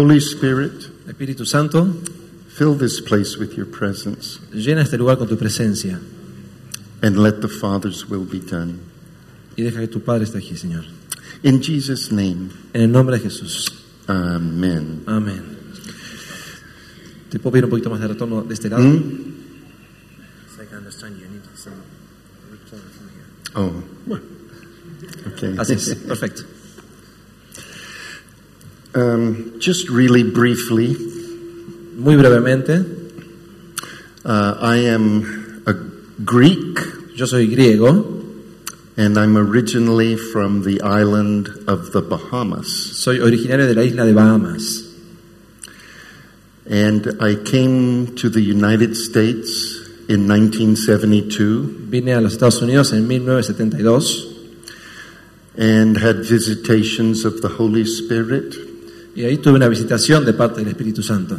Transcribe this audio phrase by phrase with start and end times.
[0.00, 1.84] Holy Spirit, Espíritu Santo,
[2.48, 6.00] fill this place with your presence llena este lugar con tu presencia
[7.02, 8.78] and let the Father's will be done.
[9.56, 10.84] y deja que tu Padre esté aquí, Señor.
[11.42, 13.70] In Jesus' name, En el nombre de Jesús.
[14.06, 15.02] Amen.
[15.04, 15.42] Amén.
[17.28, 18.82] ¿Te puedo pedir un poquito más de retorno de este lado?
[18.82, 19.34] ¿Mm?
[20.56, 21.28] So I can understand you.
[21.28, 21.74] Need some
[22.50, 23.26] return from here.
[23.54, 23.82] Oh,
[25.34, 25.54] okay.
[25.58, 26.44] Así es, perfecto.
[28.92, 30.96] Um, just really briefly,
[31.96, 32.84] Muy brevemente,
[34.24, 35.74] uh, I am a
[36.24, 36.78] Greek
[37.20, 38.24] yo soy griego,
[38.96, 42.96] and I'm originally from the island of the Bahamas.
[42.96, 44.86] soy originario de la isla de Bahamas.
[46.68, 49.76] And I came to the United States
[50.08, 54.56] in 1972 Vine a los Estados Unidos en 1972
[55.58, 58.69] and had visitations of the Holy Spirit.
[59.14, 61.38] Y ahí tuve una visitación de parte del Espíritu Santo.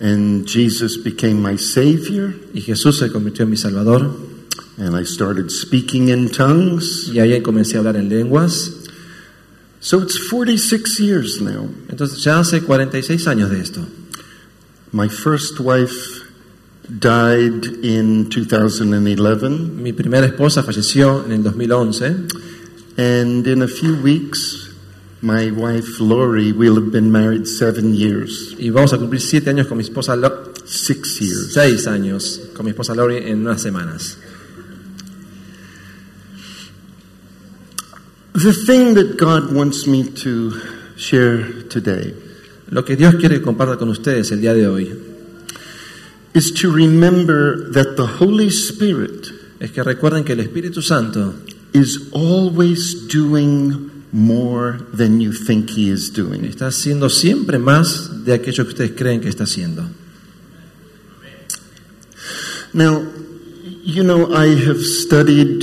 [0.00, 4.10] And Jesus became my Savior, Y Jesús se convirtió en mi Salvador
[4.78, 7.08] and I started speaking in tongues.
[7.12, 8.72] y ahí comencé a hablar en lenguas.
[9.80, 11.68] So it's 46 years now.
[11.88, 13.86] Entonces ya hace 46 años de esto.
[14.92, 16.22] My first wife
[16.88, 22.26] died in 2011, Mi primera esposa falleció en el 2011
[22.96, 24.69] and in a few weeks,
[25.22, 28.54] my wife Lori will have been married seven years.
[28.58, 31.52] y vamos a cumplir siete años con mi esposa Lo- Six years.
[31.52, 34.16] seis años con mi esposa Lori en unas semanas.
[38.32, 40.52] The thing that God wants me to
[40.96, 42.14] share today
[42.70, 44.92] Lo que Dios quiere que comparta con ustedes el día de hoy
[46.32, 49.26] is to remember that the Holy Spirit
[49.58, 51.34] es que recuerden que el Espíritu Santo
[51.74, 56.44] is always doing more than you think He is doing.
[56.44, 59.88] está haciendo siempre más de aquello que ustedes creen que está haciendo.
[62.72, 63.04] Now,
[63.84, 65.62] you know, I have studied.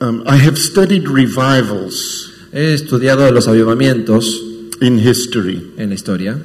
[0.00, 6.38] Um, I have studied revivals He estudiado los avivamientos in history, en la historia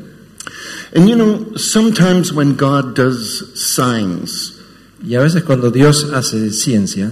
[0.93, 4.59] and you know, sometimes when God does signs,
[5.03, 7.11] y a veces cuando Dios hace ciencia,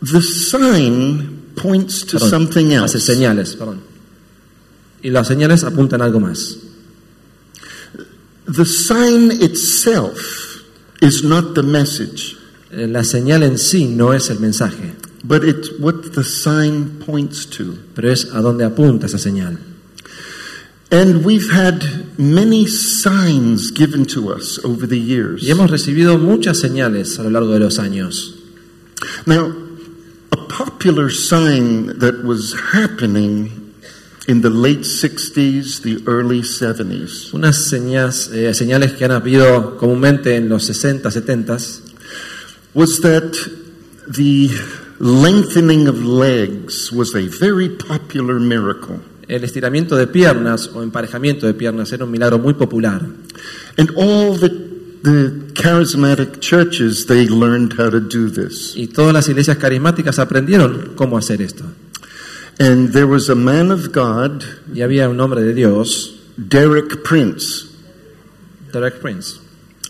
[0.00, 3.00] the sign points to perdón, something hace else.
[3.12, 3.80] señales, perdón.
[5.02, 6.58] Y las señales apuntan a algo más.
[8.46, 10.62] The sign itself
[11.00, 12.36] is not the message,
[12.70, 17.46] Eh, La señal en sí no es el mensaje, but it's what the sign points
[17.46, 17.76] to.
[17.94, 19.58] pero es a dónde apunta esa señal.
[20.90, 21.82] And we've had
[22.18, 25.42] many signs given to us over the years.
[25.42, 28.34] Y hemos recibido muchas señales a lo largo de los años.
[29.26, 29.52] Now,
[30.56, 33.72] popular sign that was happening
[34.28, 40.36] in the late 60s, the early 70s, Unas señas- eh, señales que han habido comúnmente
[40.36, 41.58] en los 60, 70
[42.72, 43.32] was that
[44.08, 44.48] the
[44.98, 49.00] lengthening of legs was a very popular miracle.
[49.28, 53.02] El estiramiento de piernas o emparejamiento de piernas era un milagro muy popular.
[53.76, 54.50] And all the,
[55.04, 58.74] the charismatic churches, they learned how to do this.
[58.74, 61.64] Y todas las iglesias carismáticas aprendieron cómo hacer esto.
[62.58, 67.66] And there was a man of God, Y había un hombre de Dios, Derek Prince,
[68.72, 69.40] Derek Prince,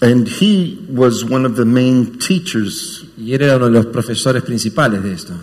[0.03, 4.43] and he was one of the main teachers y él era uno de los profesores
[4.43, 5.35] principales de esto.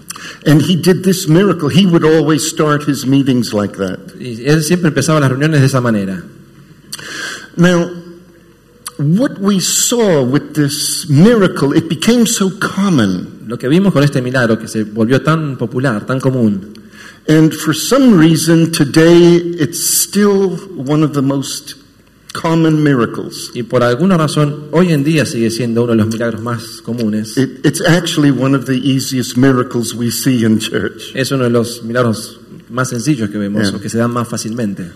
[0.46, 1.70] And he did this miracle.
[1.70, 4.00] He would always start his meetings like that.
[4.20, 6.22] Y él siempre empezaba las reuniones de esa manera.
[7.56, 8.01] Now,
[9.02, 13.48] what we saw with this miracle, it became so common.
[13.48, 16.74] Lo que vimos con este milagro, que se volvió tan popular, tan común,
[17.28, 21.76] And for some reason, today, it's still one of the most
[22.34, 23.52] common miracles.
[23.54, 27.38] y por alguna razón hoy en día sigue siendo uno de los milagros más comunes.
[27.38, 31.12] It, it's actually one of the easiest miracles we see in church.
[31.14, 32.40] Es uno de los milagros
[32.70, 33.76] más sencillos que vemos Yeah.
[33.78, 34.90] o que se dan más fácilmente.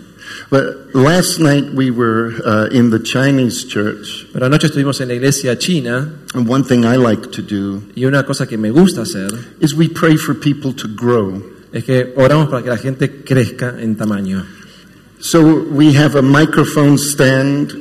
[0.48, 5.14] But last night we were uh, in the Chinese church, Pero anoche estuvimos en la
[5.14, 9.02] iglesia china and one thing I like to do y una cosa que me gusta
[9.02, 11.42] hacer is we pray for people to grow.
[11.72, 14.44] es que oramos para que la gente crezca en tamaño.
[15.18, 17.72] So we have a microphone stand,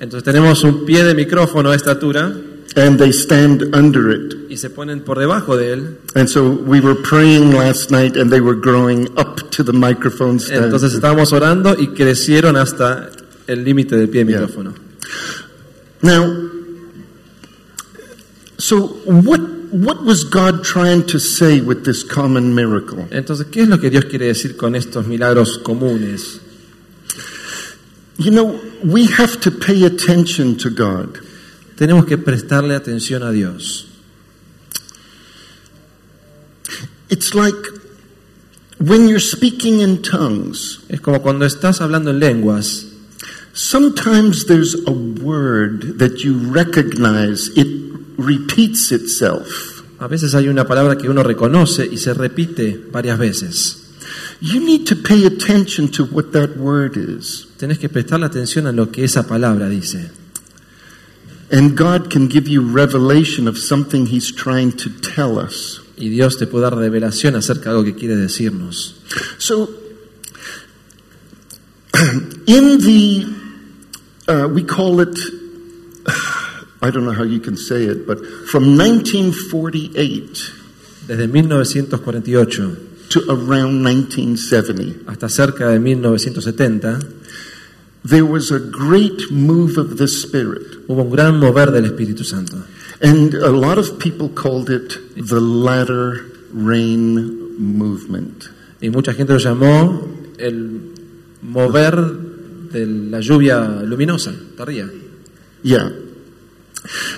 [0.00, 2.32] Entonces tenemos un pie de micrófono de estatura
[2.78, 4.34] and they stand under it.
[4.50, 5.96] y se ponen por debajo de él.
[6.14, 10.38] And so we were praying last night, and they were growing up to the microphone
[10.38, 10.64] stand.
[10.64, 13.10] Entonces estábamos orando y crecieron hasta
[13.46, 14.40] el límite del pie de Yeah.
[14.46, 14.74] micrófono.
[16.02, 16.50] Now,
[18.58, 19.40] so what
[19.70, 23.06] what was God trying to say with this common miracle?
[23.10, 26.40] Entonces, ¿qué es lo que Dios quiere decir con estos milagros comunes?
[28.16, 31.20] You know, we have to pay attention to God.
[31.78, 33.86] Tenemos que prestarle atención a Dios.
[37.08, 37.56] It's like
[38.78, 42.86] when you're speaking in tongues, Es como cuando estás hablando en lenguas,
[43.52, 47.68] sometimes there's a word that you recognize, it
[48.18, 49.78] repeats itself.
[50.00, 53.84] a veces hay una palabra que uno reconoce y se repite varias veces.
[54.40, 57.48] You need to pay attention to what that word is.
[57.56, 60.10] Tenés que prestarle atención a lo que esa palabra dice.
[61.50, 65.80] And God can give you revelation of something He's trying to tell us.
[65.96, 68.94] Y Dios te puede dar revelación acerca de algo que quiere decirnos.
[69.38, 69.68] So,
[72.46, 73.26] in the,
[74.28, 75.18] uh, we call it,
[76.82, 78.18] I don't know how you can say it, but
[78.48, 80.58] from 1948
[81.08, 86.98] Desde 1948 to around 1970, hasta cerca de 1970
[88.04, 90.86] there was a great move of the Spirit.
[90.86, 92.64] hubo un gran mover del Espíritu Santo.
[93.00, 98.48] And a lot of people called it the latter rain movement.
[98.80, 100.94] Y mucha gente lo llamó el
[101.42, 101.96] mover
[102.72, 104.88] de la lluvia luminosa, tardía.
[105.62, 105.90] Yeah.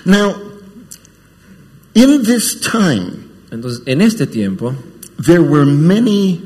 [0.05, 0.35] Now,
[1.95, 4.75] in this time, Entonces, en este tiempo
[5.19, 6.41] there were many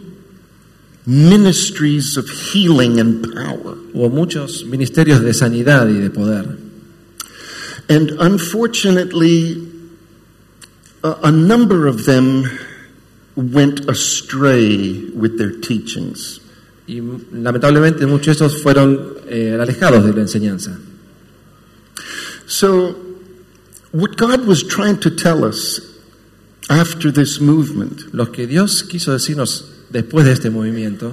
[1.06, 3.74] ministries of healing and power.
[3.94, 6.58] hubo muchos ministerios de sanidad y de poder.
[7.88, 9.62] And unfortunately,
[11.02, 12.44] a, a number of them
[13.36, 16.40] went astray with their teachings.
[16.86, 17.00] Y
[17.32, 20.78] lamentablemente muchos de estos fueron eh, alejados de la enseñanza.
[22.46, 22.94] So,
[23.92, 25.80] what God was trying to tell us
[26.68, 31.12] after this movement, Lo que Dios quiso decirnos después de este movimiento,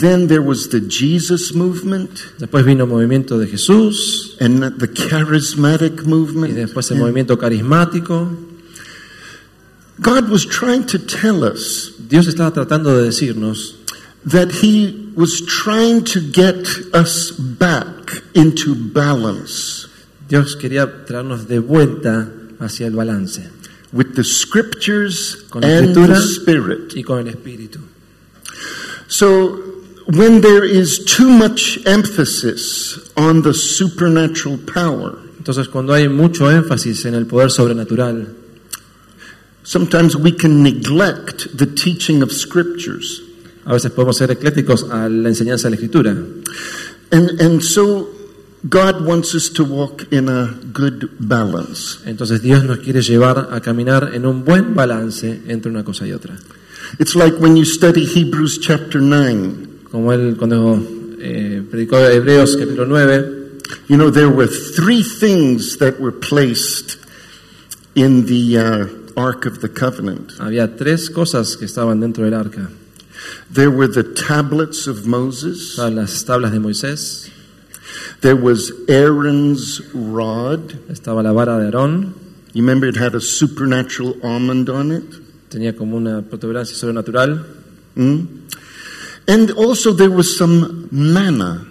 [0.00, 2.10] then there was the Jesus movement
[2.40, 6.54] después vino el movimiento de Jesús and the charismatic y movement.
[6.56, 8.28] después el movimiento carismático.
[10.00, 13.76] God was trying to tell us Dios estaba tratando de decirnos
[14.26, 19.86] that He was trying to get us back into balance
[20.28, 22.28] Dios quería traernos de vuelta
[22.58, 23.48] hacia el balance
[23.92, 26.16] with the scriptures Con la and escritura.
[26.18, 26.96] the Spirit.
[26.96, 27.78] y con el Espíritu.
[29.08, 29.60] So,
[30.06, 37.04] when there is too much emphasis on the supernatural power, Entonces, cuando hay mucho énfasis
[37.04, 38.34] en el poder sobrenatural,
[39.62, 43.20] sometimes we can neglect the teaching of scriptures.
[43.66, 46.16] a veces podemos ser ecléticos a la enseñanza de la Escritura.
[47.10, 48.08] And, and so,
[48.66, 51.98] God wants us to walk in a good balance.
[52.06, 56.12] Entonces, Dios nos quiere llevar a caminar en un buen balance entre una cosa y
[56.12, 56.38] otra.
[56.98, 59.86] It's like when you study Hebrews chapter 9.
[59.90, 60.74] Como él cuando
[61.20, 63.42] eh, predicó Hebreos capítulo 9,
[63.88, 66.98] You know, there were three things that were placed
[67.94, 70.32] in the uh, Ark of the Covenant.
[70.38, 72.70] había tres cosas que estaban dentro del arca.
[73.50, 75.78] There were the tablets of Moses.
[75.78, 77.30] Las tablas de Moisés,
[78.20, 80.72] There was Aaron's rod.
[80.90, 82.14] estaba la vara de Aarón,
[82.52, 85.23] You remember it had a supernatural almond on it?
[85.54, 87.46] Tenía como una protuberancia sobrenatural,
[87.96, 88.26] Mm?
[89.28, 91.64] And also there was some manna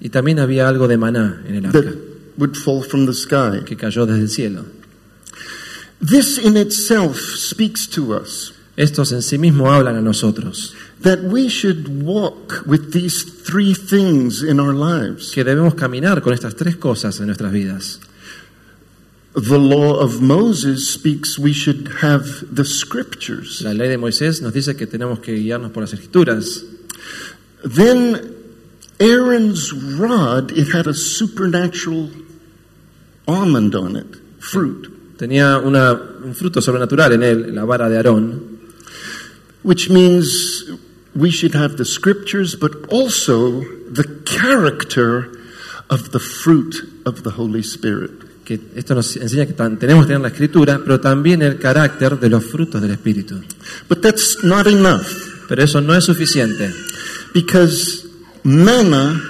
[0.00, 1.96] y también había algo de maná en el arca, that
[2.38, 3.64] would fall from the sky.
[3.66, 4.64] que cayó desde el cielo.
[6.00, 11.48] This in itself speaks to us Estos en sí mismos hablan a nosotros, that we
[11.48, 15.32] should walk with these three things in our lives.
[15.32, 18.00] que debemos caminar con estas tres cosas en nuestras vidas.
[19.34, 23.62] The law of Moses speaks we should have the scriptures.
[23.62, 26.64] La ley de Moisés nos dice que tenemos que guiarnos por las escrituras.
[27.64, 28.34] Then
[29.00, 32.10] Aaron's rod, it had a supernatural
[33.26, 35.92] almond on it, fruit, Tenía una-
[36.24, 38.58] un fruto sobrenatural en él, la vara de Aarón,
[39.62, 40.64] which means
[41.14, 45.28] we should have the scriptures, but also the character
[45.90, 48.12] of the fruit of the Holy Spirit.
[48.48, 52.30] Que esto nos enseña que tenemos que tener la escritura, pero también el carácter de
[52.30, 53.42] los frutos del Espíritu.
[53.90, 55.04] But that's not enough
[55.48, 56.72] Pero eso no es suficiente,
[57.34, 58.06] because
[58.44, 59.20] manna,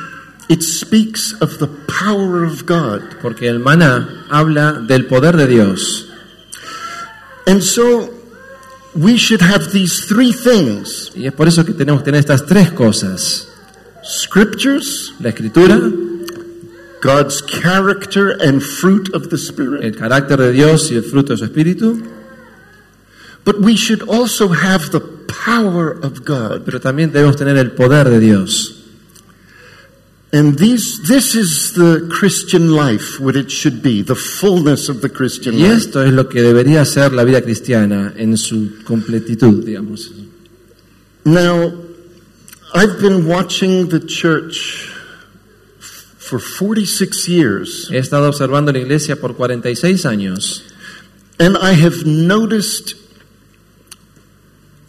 [0.49, 3.03] it speaks of the power of God.
[3.21, 6.07] porque el maná habla del poder de Dios.
[7.47, 8.11] And so
[8.95, 12.47] we should have these three things Y es por eso que tenemos que tener estas
[12.47, 13.49] tres cosas.
[14.05, 15.81] scriptures, La escritura,
[17.01, 19.85] God's character and fruit of the Spirit.
[19.85, 22.03] el carácter de Dios y el fruto de su Espíritu,
[23.45, 26.65] But we should also have the power of God.
[26.67, 28.75] pero también debemos tener el poder de Dios.
[30.31, 35.09] And these, this is the Christian life, what it should be, the fullness of the
[35.09, 35.67] Christian life.
[35.67, 40.13] Y esto es lo que debería ser la vida cristiana en su completitud, digamos.
[41.25, 41.73] Now,
[42.75, 44.91] I've been watching the church
[46.29, 50.63] for 46 years, He estado observando la iglesia por 46 años
[51.39, 52.95] and I have noticed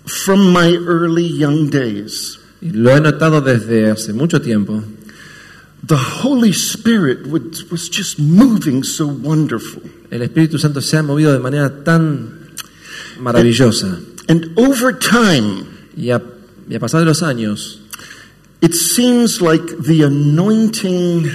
[0.05, 4.83] from my early young days y lo he notado desde hace mucho tiempo.
[5.81, 9.81] the Holy Spirit would, was just moving so wonderful.
[10.11, 12.51] El Espíritu Santo se ha movido de manera tan
[13.19, 15.65] maravillosa And over time,
[15.97, 16.21] y a,
[16.69, 17.78] y a pasar de los años
[18.61, 21.25] it seems like the anointing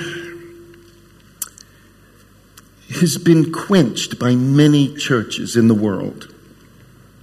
[3.00, 6.32] has been quenched by many churches in the world.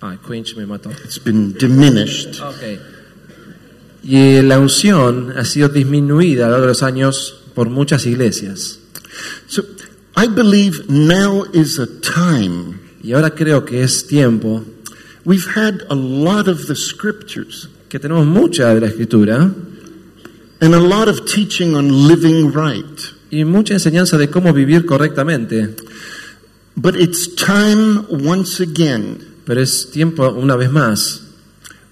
[0.01, 0.91] Ay, Quench me mató.
[1.05, 2.41] It's been diminished.
[2.41, 2.79] Ok.
[4.03, 8.79] Y la unción ha sido disminuida a lo largo de los años por muchas iglesias.
[9.47, 9.63] So
[10.15, 12.79] I believe now is a time.
[13.03, 14.63] Y ahora creo que es tiempo
[15.23, 19.53] We've had a lot of the scriptures que tenemos mucha de la escritura
[20.61, 23.01] and a lot of teaching on living right.
[23.31, 25.75] y mucha enseñanza de cómo vivir correctamente.
[26.75, 31.21] But it's time once again Pero es tiempo, una vez más,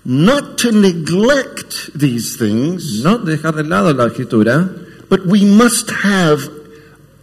[0.05, 4.69] not to neglect these things, no dejar de lado la escritura,
[5.09, 6.49] but we must have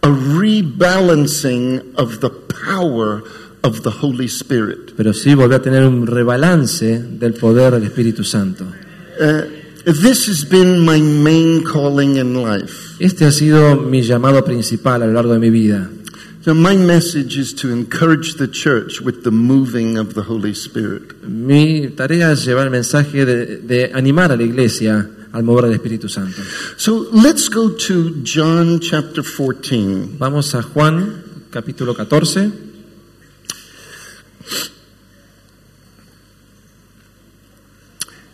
[0.03, 3.23] a rebalancing of the power
[3.63, 4.93] of the Holy Spirit.
[4.95, 8.65] pero sí volver a tener un rebalance del poder del Espíritu Santo.
[9.19, 9.56] Uh,
[9.87, 12.97] this has been my main calling in life.
[12.99, 15.89] Este ha sido mi llamado principal a lo largo de mi vida.
[16.41, 21.23] So my message is to encourage the church with the moving of the Holy Spirit.
[21.23, 25.73] Mi tarea es llevar el mensaje de, de animar a la iglesia al mover del
[25.73, 26.41] Espíritu Santo.
[26.75, 30.17] So let's go to John chapter 14.
[30.17, 32.66] Vamos a Juan capítulo 14.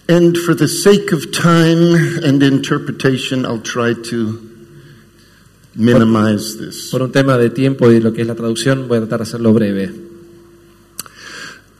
[0.07, 4.53] And for the sake of time and interpretation, I'll try to
[5.75, 6.91] minimize this.
[6.91, 9.23] Por un tema de tiempo y lo que es la traducción, voy a tratar de
[9.23, 9.91] hacerlo breve.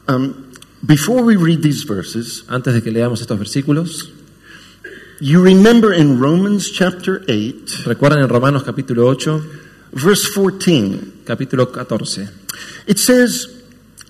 [0.08, 0.52] Um,
[0.84, 4.10] before we read these verses, Antes de que leamos estos versículos,
[5.20, 9.42] you remember in Romans chapter 8, recuerdan en Romanos capítulo 8,
[9.92, 12.28] verse 14, capítulo 14.
[12.86, 13.63] it says,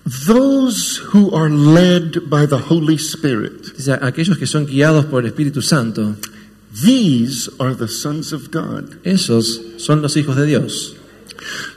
[0.05, 5.31] Those who are led by the Holy Spirit, Dice, aquellos que son guiados por el
[5.33, 6.17] Espíritu Santo,
[6.85, 8.99] these are the sons of God.
[9.05, 10.95] esos son los hijos de Dios.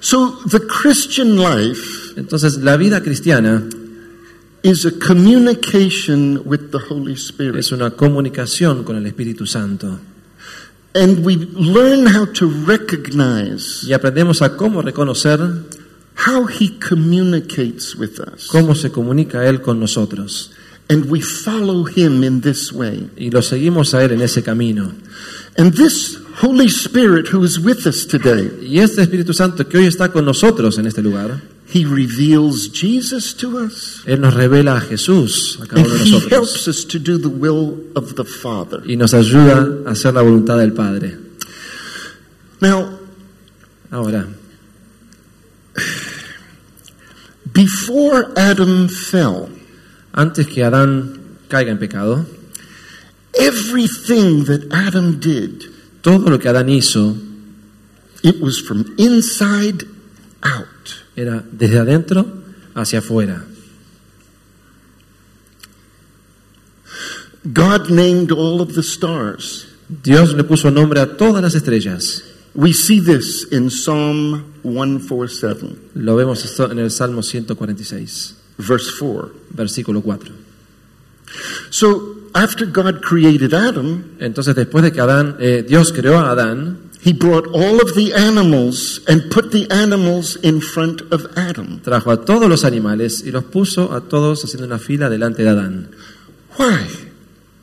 [0.01, 3.63] So the Christian life Entonces, la vida cristiana
[4.63, 7.59] is a communication with the Holy Spirit.
[7.59, 9.99] es una comunicación con el Espíritu Santo.
[10.95, 15.39] And we learn how to recognize Y aprendemos a cómo reconocer
[16.25, 18.47] how He communicates with us.
[18.49, 20.51] cómo se comunica Él con nosotros.
[20.89, 23.09] And we follow Him in this way.
[23.17, 24.93] Y lo seguimos a Él en ese camino.
[25.57, 29.85] And this Holy Spirit who is with us today, Y este Espíritu Santo que hoy
[29.85, 31.41] está con nosotros en este lugar,
[31.73, 34.01] He reveals Jesus to us.
[34.05, 37.27] Él nos revela a Jesús a cada uno de He helps us to do the
[37.27, 38.81] will of the Father.
[38.85, 41.17] Y nos ayuda a hacer la voluntad del Padre.
[42.61, 42.97] Now,
[43.89, 44.27] Ahora,
[47.57, 49.49] before Adam fell,
[50.13, 52.25] antes que Adán caiga en pecado,
[53.33, 55.63] everything that Adam did,
[56.03, 57.17] todo lo que Adán hizo
[58.23, 59.83] it was from inside
[60.43, 60.67] out.
[61.15, 62.25] era desde adentro
[62.75, 63.43] hacia afuera.
[67.51, 69.65] God named all of the stars.
[69.89, 72.21] Dios le puso nombre a todas las estrellas.
[72.53, 79.31] We see this in Psalm 147, Lo vemos esto en el Salmo 146, verse 4.
[79.51, 80.31] versículo 4.
[81.69, 86.79] So after God created Adam, Entonces, después de que Adán, eh, Dios creó a Adán,
[87.03, 91.79] he brought all of the animals and put the animals in front of Adam.
[91.81, 95.49] trajo a todos los animales y los puso a todos haciendo una fila delante de
[95.49, 95.89] Adán.
[96.57, 96.87] Why?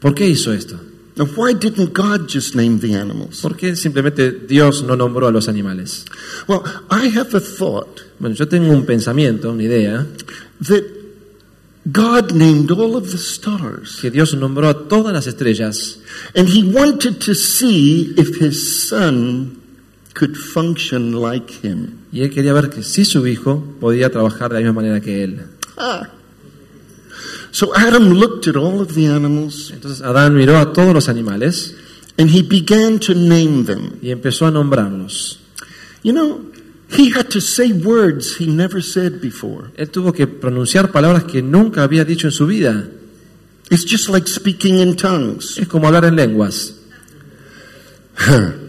[0.01, 0.79] ¿Por qué hizo esto?
[1.17, 3.41] Now, why didn't God just name the animals?
[3.41, 6.05] ¿Por qué simplemente Dios no nombró a los animales?
[6.49, 10.07] Well, I have a thought Bueno, yo tengo un pensamiento, una idea,
[10.61, 10.85] that
[11.85, 15.99] God named all of the stars, que Dios nombró a todas las estrellas
[16.35, 19.61] and he wanted to see if his son
[20.15, 21.99] could function like him.
[22.13, 25.25] y él quería ver que si su hijo podía trabajar de la misma manera que
[25.25, 25.43] él.
[25.77, 26.09] Ah.
[27.55, 31.77] So Adam looked at all of the animals Entonces Adán miró a todos los animales
[32.19, 34.01] and he began to name them.
[34.03, 35.39] y empezó a nombrarlos.
[36.03, 36.41] You know,
[36.91, 39.71] he had to say words he never said before.
[39.77, 42.89] Él tuvo que pronunciar palabras que nunca había dicho en su vida.
[43.71, 45.57] It's just like speaking in tongues.
[45.57, 46.75] Es como hablar en lenguas.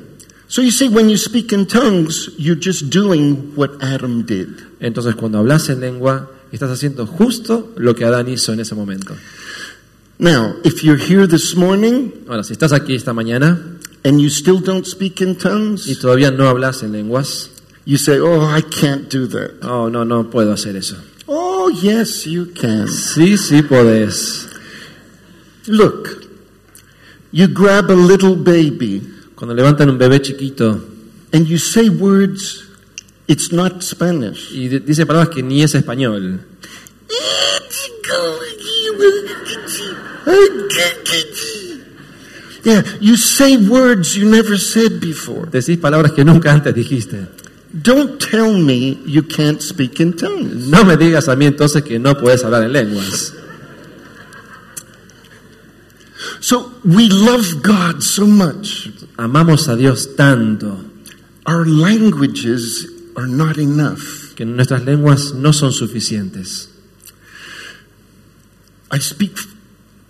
[0.47, 4.49] So you see, when you speak in tongues, you're just doing what Adam did.
[4.79, 9.15] Entonces cuando hablas en lengua, estás haciendo justo lo que Adán hizo en ese momento.
[10.17, 13.59] Now, if you're here this morning Ahora, si estás aquí esta mañana
[14.03, 17.49] and you still don't speak in y tongues, todavía no hablas en lenguas,
[17.85, 19.63] you say, Oh, I can't do that.
[19.63, 20.95] oh, no, no puedo hacer eso.
[21.27, 22.87] Oh, yes, you can.
[22.87, 24.47] Sí, sí podés.
[25.67, 26.23] Look,
[27.31, 29.01] you grab a little baby
[29.35, 30.79] Cuando levantan un bebé chiquito
[31.33, 32.64] and you say words,
[33.27, 34.51] it's not Spanish.
[34.51, 36.41] y dice palabras que ni es español,
[42.63, 45.45] Yeah, you say words you never said before.
[45.51, 47.27] decís palabras que nunca antes dijiste.
[47.71, 50.67] Don't tell me you can't speak in tongues.
[50.67, 53.33] No me digas a mí entonces que no puedes hablar en lenguas.
[56.39, 58.89] So we love God so much.
[59.17, 60.77] Amamos a Dios tanto
[61.45, 64.33] Our languages are not enough.
[64.35, 66.69] que nuestras lenguas no son suficientes.
[68.91, 69.37] I speak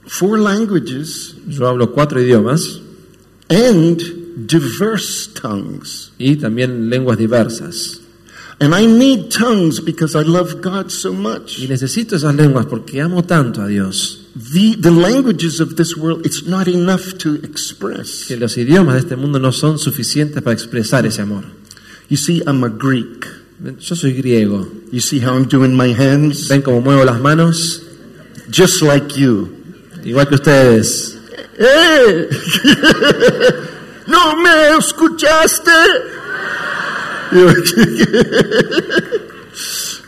[0.08, 2.82] four languages Yo hablo cuatro idiomas
[3.50, 6.12] and diverse tongues.
[6.18, 8.02] y también lenguas diversas.
[8.60, 11.60] And I need tongues because I love God so Y much.
[11.70, 16.46] necesito esas lenguas porque amo tanto a Dios The, the languages of this world, it's
[16.46, 18.26] not enough to express.
[18.28, 21.44] que los idiomas de este mundo no son suficientes para expresar ese amor.
[22.08, 23.26] You see, I'm a Greek.
[23.64, 24.92] Yo soy griego.
[24.92, 26.48] You see how I'm doing my hands?
[26.50, 27.82] ¿Ven cómo muevo las manos?
[28.50, 29.50] Just like you.
[30.04, 31.18] Igual que ustedes.
[31.58, 32.30] ¡Eh!
[34.08, 35.72] ¿No me escuchaste?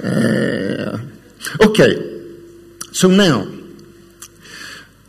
[0.04, 0.92] Eh,
[1.66, 1.96] okay,
[2.92, 3.48] so now,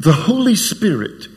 [0.01, 1.29] the Holy Spirit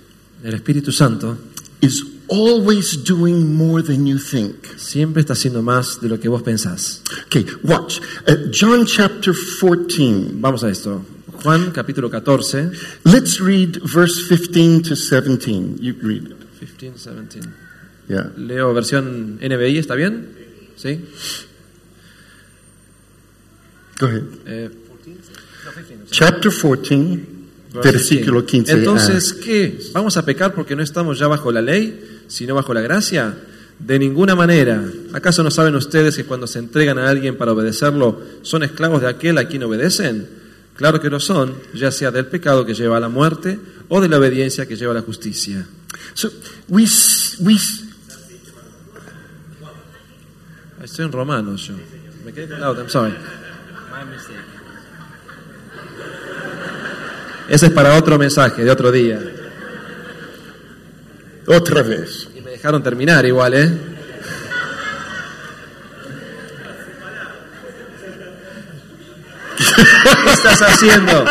[0.44, 1.38] El Espíritu Santo
[1.82, 4.66] is always doing more than you think.
[4.78, 7.02] siempre está haciendo más de lo que vos pensás.
[7.28, 8.00] Okay, watch.
[8.28, 10.32] Uh, John chapter 14.
[10.36, 11.06] Vamos a esto.
[11.44, 12.72] Juan capítulo 14.
[13.04, 15.78] Let's read verse 15 to 17.
[15.80, 16.38] You read it.
[16.60, 17.50] 15, 17.
[18.08, 18.32] Yeah.
[18.38, 20.30] Leo versión NBI, ¿está bien?
[20.76, 21.00] ¿Sí?
[24.00, 24.24] Go ahead.
[24.46, 24.70] Eh,
[26.10, 27.26] Chapter 14,
[27.74, 28.72] verse versículo 15.
[28.74, 29.80] Entonces, ¿qué?
[29.94, 33.36] ¿Vamos a pecar porque no estamos ya bajo la ley, sino bajo la gracia?
[33.78, 34.82] De ninguna manera.
[35.12, 39.10] ¿Acaso no saben ustedes que cuando se entregan a alguien para obedecerlo, son esclavos de
[39.10, 40.30] aquel a quien obedecen?
[40.76, 44.08] Claro que lo son, ya sea del pecado que lleva a la muerte o de
[44.08, 45.68] la obediencia que lleva a la justicia.
[46.14, 46.32] So
[46.70, 46.86] we
[47.42, 47.58] we
[50.82, 51.76] Estoy en Romanos yo.
[52.26, 53.14] Me quedé I'm sorry.
[57.50, 59.20] Ese es para otro mensaje de otro día.
[61.48, 62.28] Otra vez.
[62.36, 63.72] Y me dejaron terminar igual, ¿eh?
[70.24, 71.26] ¿Qué estás haciendo?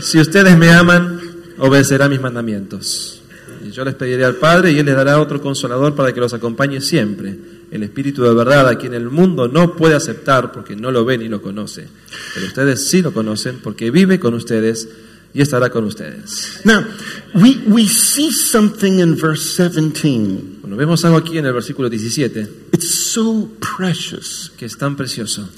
[0.00, 1.20] Si ustedes me aman,
[1.58, 3.22] obedecerán mis mandamientos.
[3.66, 6.34] Y yo les pediré al Padre y Él les dará otro consolador para que los
[6.34, 7.34] acompañe siempre.
[7.70, 11.18] El Espíritu de verdad, a quien el mundo no puede aceptar porque no lo ve
[11.18, 11.88] ni lo conoce.
[12.34, 14.88] Pero ustedes sí lo conocen porque vive con ustedes
[15.34, 16.60] y estará con ustedes.
[16.64, 16.82] Now,
[17.34, 20.60] we we see something in verse 17.
[20.62, 25.48] Bueno, vemos algo aquí en el versículo 17 It's so precious que es tan precioso.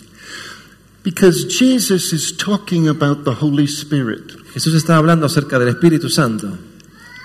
[1.04, 6.59] because Jesus is talking about the Holy Spirit Jesús está hablando acerca del Espíritu Santo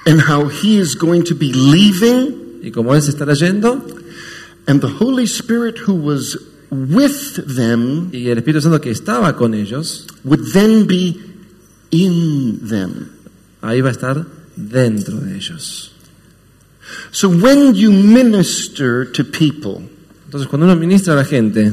[0.06, 3.82] and how he is going to be leaving y como Él se estará yendo
[4.67, 6.38] and the Holy Spirit who was
[6.71, 11.19] with them y el Espíritu Santo que estaba con ellos would then be
[11.93, 13.10] in them.
[13.62, 14.25] ahí va a estar
[14.56, 15.91] dentro de ellos.
[17.12, 19.88] So when you minister to people,
[20.25, 21.71] Entonces, cuando uno ministra a la gente,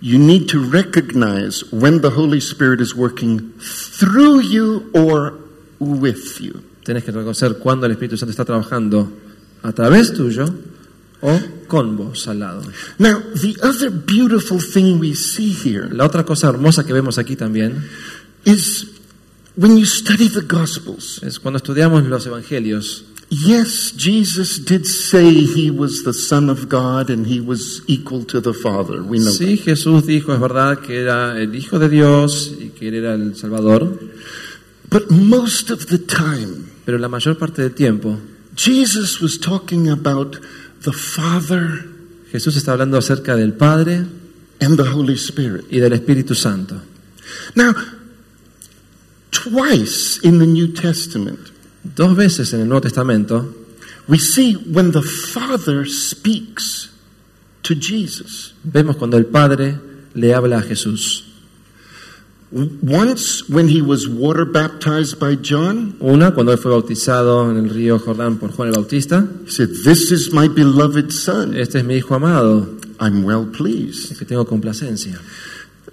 [0.00, 5.34] you need to recognize when the Holy Spirit is working through you or
[5.78, 6.60] with you.
[6.84, 9.12] tenés que reconocer cuando el Espíritu Santo está trabajando
[9.62, 10.52] a través tuyo
[11.20, 12.62] o con vos al lado.
[12.98, 17.36] Now, the other beautiful thing we see here La otra cosa hermosa que vemos aquí
[17.36, 17.84] también
[18.44, 18.91] is
[19.56, 21.20] when you study the Gospels.
[21.22, 23.04] es cuando estudiamos los evangelios.
[23.30, 28.40] Yes, Jesus did say he was the Son of God and he was equal to
[28.42, 29.02] the Father.
[29.02, 32.88] We know Sí, Jesús dijo, es verdad, que era el Hijo de Dios y que
[32.88, 33.98] él era el Salvador.
[34.90, 38.18] But most of the time, pero la mayor parte del tiempo
[38.54, 40.36] Jesus was talking about
[40.82, 41.88] the Father
[42.30, 44.04] Jesús está hablando acerca del Padre
[44.60, 45.64] and the Holy Spirit.
[45.70, 46.82] y del Espíritu Santo.
[47.54, 47.74] Now,
[49.32, 51.50] twice in the New Testament,
[51.84, 53.54] Dos veces en el Nuevo Testamento
[54.08, 56.88] we see when the Father speaks
[57.64, 58.52] to Jesus.
[58.64, 59.78] vemos cuando el Padre
[60.14, 61.24] le habla a Jesús.
[62.82, 67.70] Once when he was water baptized by John, Una, cuando él fue bautizado en el
[67.70, 71.54] río Jordán por Juan el Bautista, he said, This is my beloved Son.
[71.56, 74.12] este es mi Hijo amado, I'm well pleased.
[74.12, 75.18] el que tengo complacencia.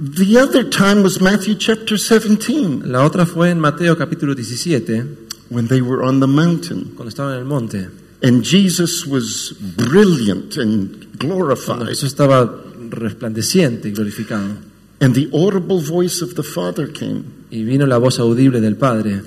[0.01, 5.67] The other time was Matthew chapter 17 La otra fue en Mateo capítulo 17, when
[5.67, 7.89] they were on the mountain cuando estaban en el monte,
[8.23, 11.87] and Jesus was brilliant and cuando glorified.
[11.89, 12.49] Jesús estaba
[12.89, 14.55] resplandeciente y glorificado.
[15.01, 17.25] And the audible voice of the Father came.
[17.51, 19.21] Y vino la voz audible del Padre,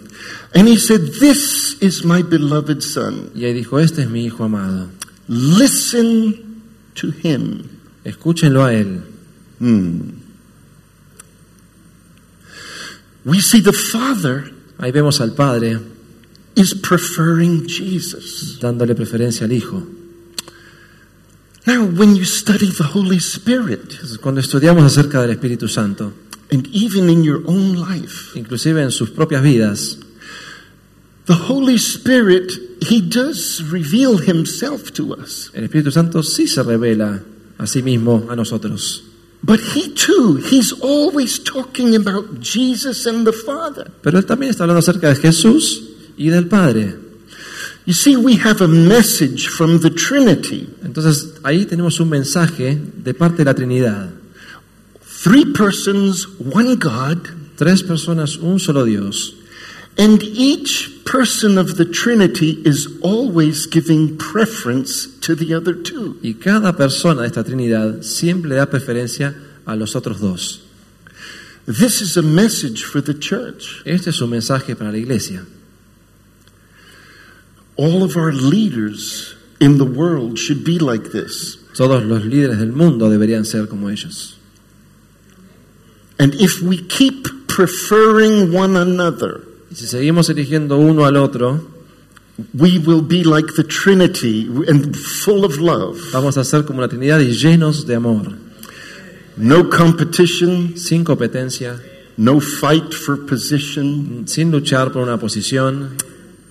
[0.54, 3.30] And he said, This is my beloved Son.
[3.34, 4.88] y ahí dijo, este es mi Hijo amado,
[5.28, 6.62] Listen
[6.94, 7.64] to him.
[8.04, 9.02] escúchenlo a él.
[9.60, 10.21] Hmm.
[13.24, 15.78] We see the Father Ahí vemos al Padre
[16.56, 18.58] is preferring Jesus.
[18.60, 19.86] dándole preferencia al Hijo.
[21.66, 26.12] Now, when you study the Holy Spirit, cuando estudiamos acerca del Espíritu Santo,
[26.50, 29.98] and even in your own life, inclusive en sus propias vidas,
[31.26, 35.52] the Holy Spirit, He does reveal Himself to us.
[35.54, 37.22] el Espíritu Santo sí se revela
[37.58, 39.04] a sí mismo a nosotros.
[39.44, 43.90] But He too, He's always talking about Jesus and the Father.
[44.02, 45.82] Pero Él también está hablando acerca de Jesús
[46.16, 46.94] y del Padre.
[47.84, 50.68] You see, we have a message from the Trinity.
[50.84, 54.10] Entonces, ahí tenemos un mensaje de parte de la Trinidad.
[55.24, 57.26] Three persons, one God,
[57.56, 59.34] Tres personas, un solo Dios.
[59.98, 66.18] and each person of the Trinity is always giving preference to the other two.
[66.22, 69.34] Y cada persona de esta Trinidad siempre le da preferencia
[69.66, 70.62] a los otros dos.
[71.66, 73.82] This is a message for the church.
[73.86, 75.46] Este es un mensaje para la iglesia.
[77.76, 81.56] All of our leaders in the world should be like this.
[81.74, 84.36] Todos los líderes del mundo deberían ser como ellos.
[86.18, 91.66] And if we keep preferring one another, Y si seguimos eligiendo uno al otro,
[92.52, 95.98] we will be like the Trinity and full of love.
[96.12, 98.32] vamos a ser como la Trinidad y llenos de amor,
[99.38, 101.80] No competition, sin competencia,
[102.18, 105.96] no fight for position, sin luchar por una posición,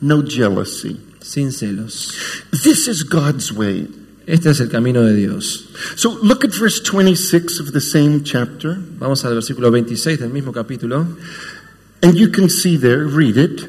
[0.01, 0.97] no jealousy.
[1.21, 2.15] sin celos.
[2.63, 3.87] This is God's way.
[4.25, 5.69] Este es el camino de Dios.
[5.95, 10.51] So look at verse 26 of the same chapter, Vamos al versículo 26 del mismo
[10.51, 11.05] capítulo.
[12.01, 13.61] And you can see there, read it.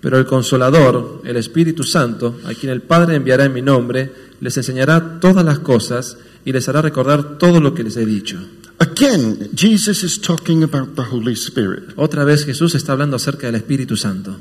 [0.00, 4.56] Pero el consolador, el Espíritu Santo, a quien el Padre enviará en mi nombre, les
[4.56, 8.38] enseñará todas las cosas y les hará recordar todo lo que les he dicho.
[8.80, 11.94] Again, Jesus is talking about the Holy Spirit.
[11.96, 14.36] Otra vez Jesús está hablando acerca del Espíritu Santo.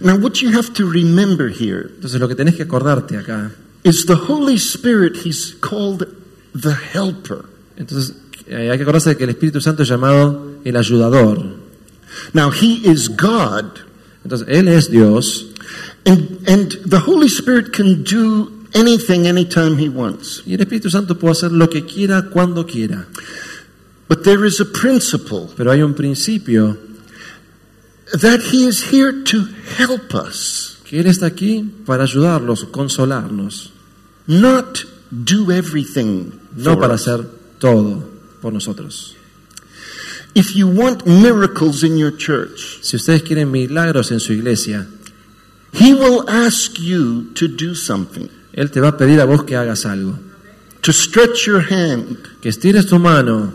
[0.00, 3.52] Now, what you have to remember here Entonces lo que tenés que acordarte acá,
[3.84, 6.08] is the Holy Spirit, He's called
[6.58, 7.44] the helper.
[7.76, 8.14] entonces
[8.46, 11.56] eh, hay que acordarse de que el Espíritu Santo es llamado el ayudador.
[12.34, 13.78] Now, He is God,
[14.24, 15.46] Entonces Él es Dios
[16.06, 20.42] and, and the Holy Spirit can do anything anytime He wants.
[20.46, 23.06] y el Espíritu Santo puede hacer lo que quiera cuando quiera.
[24.08, 26.76] But there is a principle Pero hay un principio
[28.12, 29.46] that He is here to
[29.78, 33.70] help us, que Él está aquí para ayudarlos, consolarnos,
[34.26, 36.32] not do everything.
[36.54, 37.00] no for para us.
[37.08, 37.26] hacer
[37.58, 38.04] todo
[38.42, 39.16] por nosotros.
[40.34, 44.86] If you want miracles in your church, Si ustedes quieren milagros en su iglesia,
[45.72, 49.56] He will ask you to do something, Él te va a pedir a vos que
[49.56, 50.18] hagas algo.
[50.82, 53.52] to stretch your hand, Que estires tu mano,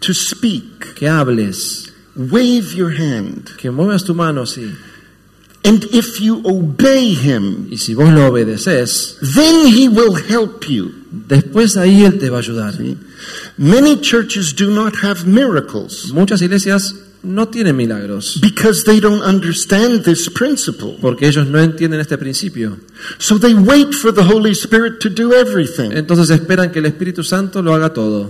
[0.00, 3.50] to speak, que hables, wave your hand.
[3.58, 4.72] que muevas tu mano así.
[5.62, 10.92] And if you obey him, Y si vos lo obedeces, then he will help you.
[11.10, 12.74] después ahí Él te va a ayudar.
[13.58, 20.02] Many churches do not have miracles Muchas iglesias no tienen milagros because they don't understand
[20.04, 20.96] this principle.
[21.02, 22.78] porque ellos no entienden este principio.
[23.18, 25.92] So they wait for the Holy Spirit to do everything.
[25.92, 28.28] Entonces esperan que el Espíritu Santo lo haga todo.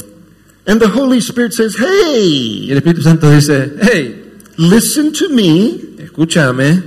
[0.66, 5.78] And the Holy Spirit says, Y Hey, el Espíritu Santo dice, hey, listen to me,
[5.98, 6.82] escúchame,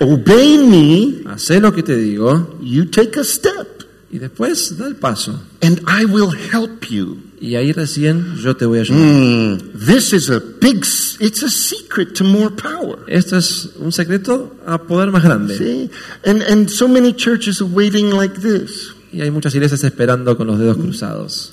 [0.00, 4.96] obey me, haz lo que te digo you take a step, y después da el
[4.96, 5.40] paso.
[5.62, 7.18] and I will help you.
[7.40, 9.00] Y ahí recién yo te voy a ayudar.
[9.00, 10.86] Mm, this is a big,
[11.20, 13.00] it's a secret to more power.
[13.06, 15.58] Esto es un secreto a poder más grande.
[15.58, 15.90] See?
[16.24, 18.94] And, and so many churches are waiting like this.
[19.12, 21.52] Y hay muchas iglesias esperando con los dedos cruzados.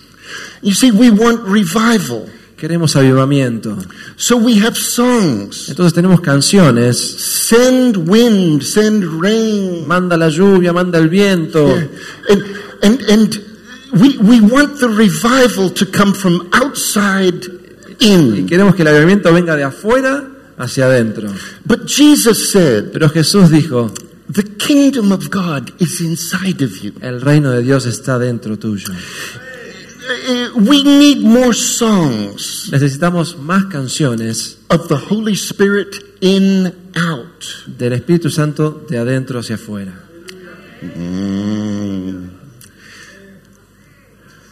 [0.61, 2.29] You see, we want revival.
[2.61, 3.75] Queremos avivamiento.
[4.17, 5.67] So we have songs.
[5.69, 6.95] Entonces tenemos canciones.
[6.99, 9.87] Send wind, send rain.
[9.87, 11.65] Manda la lluvia, manda el viento.
[12.29, 12.43] And,
[12.83, 13.35] and, and
[13.93, 17.47] we, we want the revival to come from outside
[17.99, 18.45] Y in.
[18.45, 20.23] queremos que el avivamiento venga de afuera
[20.59, 21.33] hacia adentro.
[21.65, 23.91] But Jesus said, Pero Jesús dijo,
[24.31, 26.93] the kingdom of God is inside of you.
[27.01, 28.93] el reino de Dios está dentro tuyo.
[30.11, 37.45] Uh, We need more songs Necesitamos más canciones of the Holy Spirit in out.
[37.67, 39.93] del Espíritu Santo de adentro hacia afuera.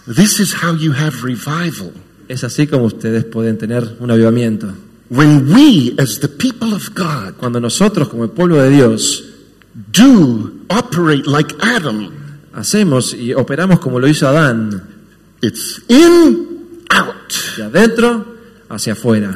[0.08, 1.92] This is how you have revival.
[2.28, 4.74] Es así como ustedes pueden tener un avivamiento.
[5.10, 9.24] When we, as the people of God, Cuando nosotros como el pueblo de Dios
[9.92, 12.12] do operate like Adam,
[12.54, 14.99] hacemos y operamos como lo hizo Adán,
[15.42, 17.34] it's in, out.
[17.58, 18.26] de adentro
[18.70, 19.34] hacia afuera.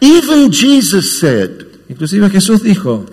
[0.00, 3.06] Even Jesus said, Inclusive Jesús dijo,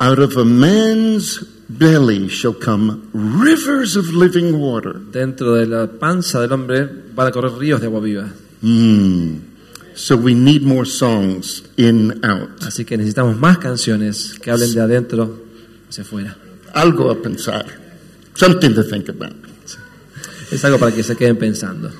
[0.00, 1.38] out of a man's
[1.68, 4.94] belly shall come rivers of living water.
[4.94, 8.28] dentro de la panza del hombre van a correr ríos de agua viva.
[8.60, 9.38] Hmm.
[9.94, 12.60] So we need more songs in, out.
[12.66, 15.38] Así que necesitamos más canciones que hablen de adentro
[15.88, 16.36] hacia afuera.
[16.74, 17.72] I'll go up inside.
[18.34, 19.45] Something to think about.
[20.50, 21.90] Es algo para que se queden pensando.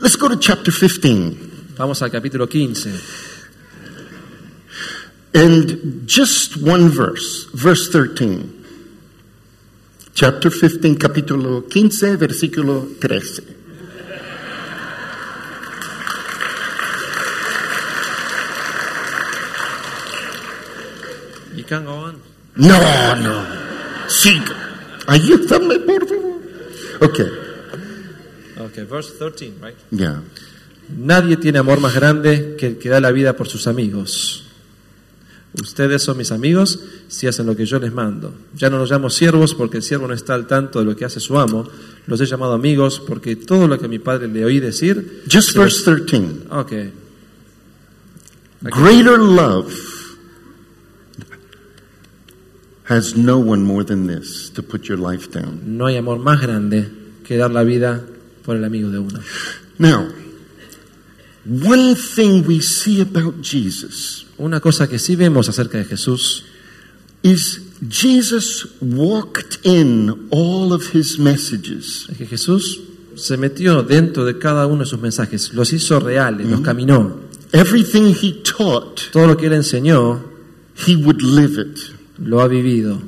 [0.00, 1.36] Let's go to chapter 15.
[1.76, 2.90] Vamos al capítulo 15.
[5.34, 8.54] And just one verse, verse 13.
[10.14, 13.42] Chapter 15, capítulo 15, versículo 13.
[21.54, 22.22] You can go on.
[22.56, 23.46] No, no.
[24.08, 24.56] Siga.
[25.06, 26.38] Ayúdame, por favor.
[27.00, 27.30] Okay,
[28.78, 29.76] Okay, verse 13, right?
[29.90, 30.22] yeah.
[30.88, 34.44] Nadie tiene amor más grande que el que da la vida por sus amigos.
[35.60, 38.32] Ustedes son mis amigos si hacen lo que yo les mando.
[38.54, 41.04] Ya no los llamo siervos porque el siervo no está al tanto de lo que
[41.04, 41.68] hace su amo.
[42.06, 45.24] Los he llamado amigos porque todo lo que mi padre le oí decir.
[45.30, 46.46] Just verse 13.
[46.50, 46.72] Ok.
[48.62, 49.72] Greater love
[52.88, 55.60] has no one more than this to put your life down.
[55.76, 56.88] No hay amor más grande
[57.24, 58.04] que dar la vida
[58.44, 59.20] por el amigo de uno.
[59.78, 60.08] Now,
[61.44, 66.44] one thing we see about Jesus Una cosa que sí vemos acerca de Jesús
[67.24, 72.06] is Jesus walked in all of his messages.
[72.08, 72.80] es que Jesús
[73.16, 76.64] se metió dentro de cada uno de sus mensajes, los hizo reales, los mm-hmm.
[76.64, 77.20] caminó.
[77.52, 80.22] Everything he taught, Todo lo que él enseñó
[80.86, 81.78] he would live it.
[82.18, 83.00] lo ha vivido.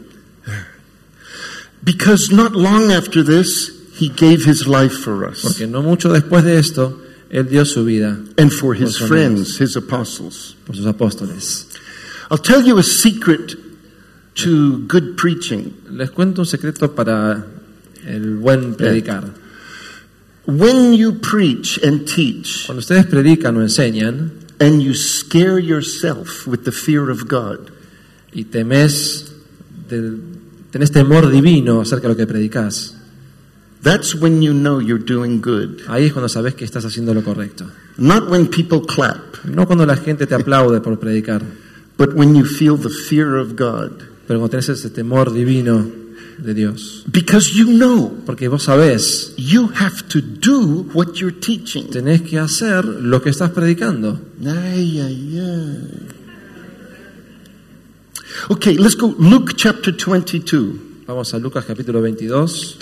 [1.85, 6.43] Because not long after this, he gave his life for us Porque no mucho después
[6.45, 10.57] de esto, él dio su vida and for his friends, his apostles.
[10.67, 11.67] por sus apóstoles.
[12.31, 13.55] I'll tell you a secret
[14.37, 15.75] to good preaching.
[15.91, 17.45] Les cuento un secreto para
[18.07, 19.25] el buen eh, predicar.
[20.47, 26.65] When you preach and teach Cuando ustedes predican o enseñan and you scare yourself with
[26.65, 27.71] the fear of God,
[28.33, 29.33] y temes,
[29.89, 30.21] del-
[30.71, 32.95] tenés temor divino acerca de lo que predicas,
[33.83, 35.81] that's when you know you're doing good.
[35.89, 37.67] ahí es cuando sabes que estás haciendo lo correcto.
[37.97, 41.43] Not when people clap, No cuando la gente te aplaude por predicar,
[41.99, 44.03] but when you feel the fear of God.
[44.27, 45.87] pero cuando tenés ese temor divino
[46.39, 47.05] de Dios.
[47.11, 51.89] Because you know Porque vos sabés, you have to do what you're teaching.
[51.91, 54.19] tenés que hacer lo que estás predicando.
[54.45, 56.07] Ay, ay, ay.
[58.49, 59.15] Okay, let's go.
[59.19, 61.05] Luke chapter 22.
[61.07, 62.79] Vamos a Lucas capítulo 22.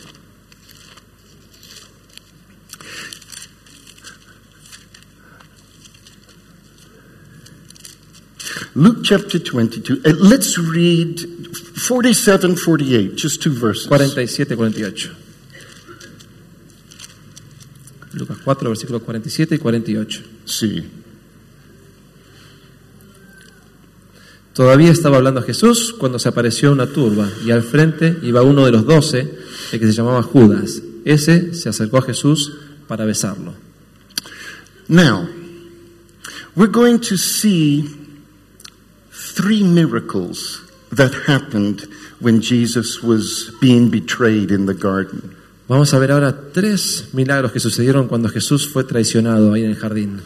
[8.78, 10.02] Luke chapter 22.
[10.06, 13.88] Uh, let's read 47, 48, just two verses.
[13.88, 15.10] 47 48.
[18.12, 20.22] Lucas 4, versículos 47 y 48.
[20.44, 20.84] Sí.
[24.52, 28.70] Todavía estaba hablando Jesús cuando se apareció una turba y al frente iba uno de
[28.70, 29.28] los doce,
[29.72, 30.82] el que se llamaba Judas.
[31.04, 32.52] Ese se acercó a Jesús
[32.86, 33.54] para besarlo.
[34.86, 35.28] Now,
[36.54, 37.97] we're going to see
[39.38, 41.86] three miracles that happened
[42.20, 45.36] when Jesus was being betrayed in the garden.
[45.68, 49.76] Vamos a ver ahora tres milagros que sucedieron cuando Jesús fue traicionado ahí en el
[49.76, 50.22] jardín.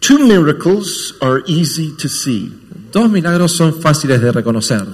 [0.00, 2.52] Two miracles are easy to see.
[2.92, 4.86] Dos milagros son fáciles de reconocer.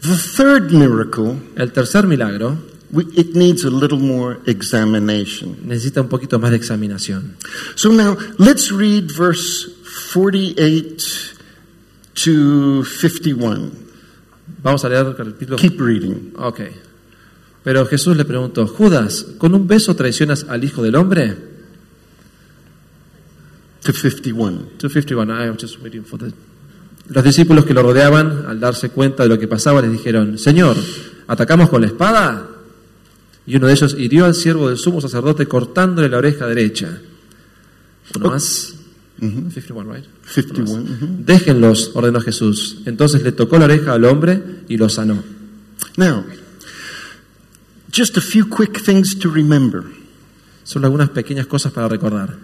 [0.00, 2.56] The third miracle, El tercer milagro
[2.92, 5.56] it needs a little more examination.
[5.64, 7.36] necesita un poquito más de examinación.
[7.76, 9.68] So now let's read verse
[10.12, 11.39] 48
[12.24, 13.70] to 51.
[14.62, 15.56] Vamos a leer el capítulo.
[15.56, 16.32] Keep reading.
[16.36, 16.60] Ok.
[17.62, 21.36] Pero Jesús le preguntó, Judas, ¿con un beso traicionas al Hijo del Hombre?
[23.82, 24.58] To 51.
[24.78, 26.32] 251, I was just waiting for the-
[27.08, 30.76] Los discípulos que lo rodeaban, al darse cuenta de lo que pasaba, les dijeron, Señor,
[31.26, 32.46] ¿atacamos con la espada?
[33.46, 37.00] Y uno de ellos hirió al siervo del sumo sacerdote cortándole la oreja derecha.
[38.16, 38.74] Uno más.
[39.20, 40.04] 51, right?
[40.26, 40.82] 51.
[40.82, 41.24] mhm.
[41.26, 42.78] Déjenlos, ordenó Jesús.
[42.86, 45.22] Entonces le tocó la oreja al hombre y lo sanó.
[45.96, 46.24] Now,
[47.92, 49.84] just a few quick things to remember.
[50.64, 52.36] Son algunas pequeñas cosas para recordar.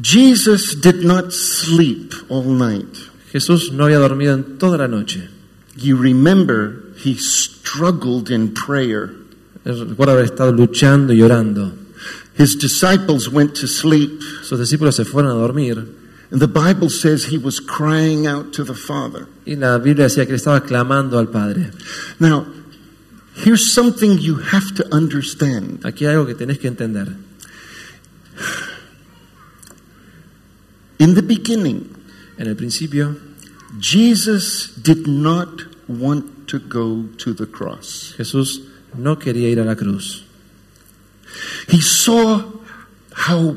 [0.00, 2.96] Jesus did not sleep all night.
[3.32, 5.28] Jesús no había dormido en toda la noche.
[5.76, 9.10] You remember he struggled in prayer.
[9.64, 11.72] Recuerda haber estado luchando y orando.
[12.38, 15.95] His disciples went to sleep, Sus discípulos se fueron a dormir
[16.30, 19.26] and the Bible says he was crying out to the Father.
[19.46, 21.70] y la Biblia decía que él estaba clamando al Padre.
[22.18, 22.46] Now,
[23.34, 25.84] here's something you have to understand.
[25.84, 27.16] Aquí hay algo que tenés que entender.
[30.98, 31.96] In the beginning,
[32.38, 33.16] En el principio,
[33.80, 38.14] Jesus did not want to go to the cross.
[38.18, 38.60] Jesús
[38.96, 40.24] no quería ir a la cruz.
[41.68, 42.42] He saw
[43.12, 43.56] how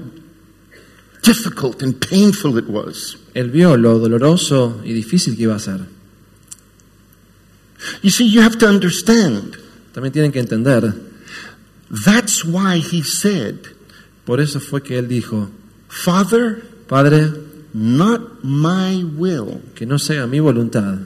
[1.29, 3.17] difficult and painful it was.
[3.35, 5.85] Él vio lo doloroso y difícil que iba a ser.
[8.01, 9.57] You see, you have to understand.
[9.93, 10.93] También tienen que entender,
[11.89, 13.57] That's why he said,
[14.25, 15.49] por eso fue que él dijo,
[15.87, 17.31] Father, Padre,
[17.73, 20.99] not my will, que no se haga mi voluntad,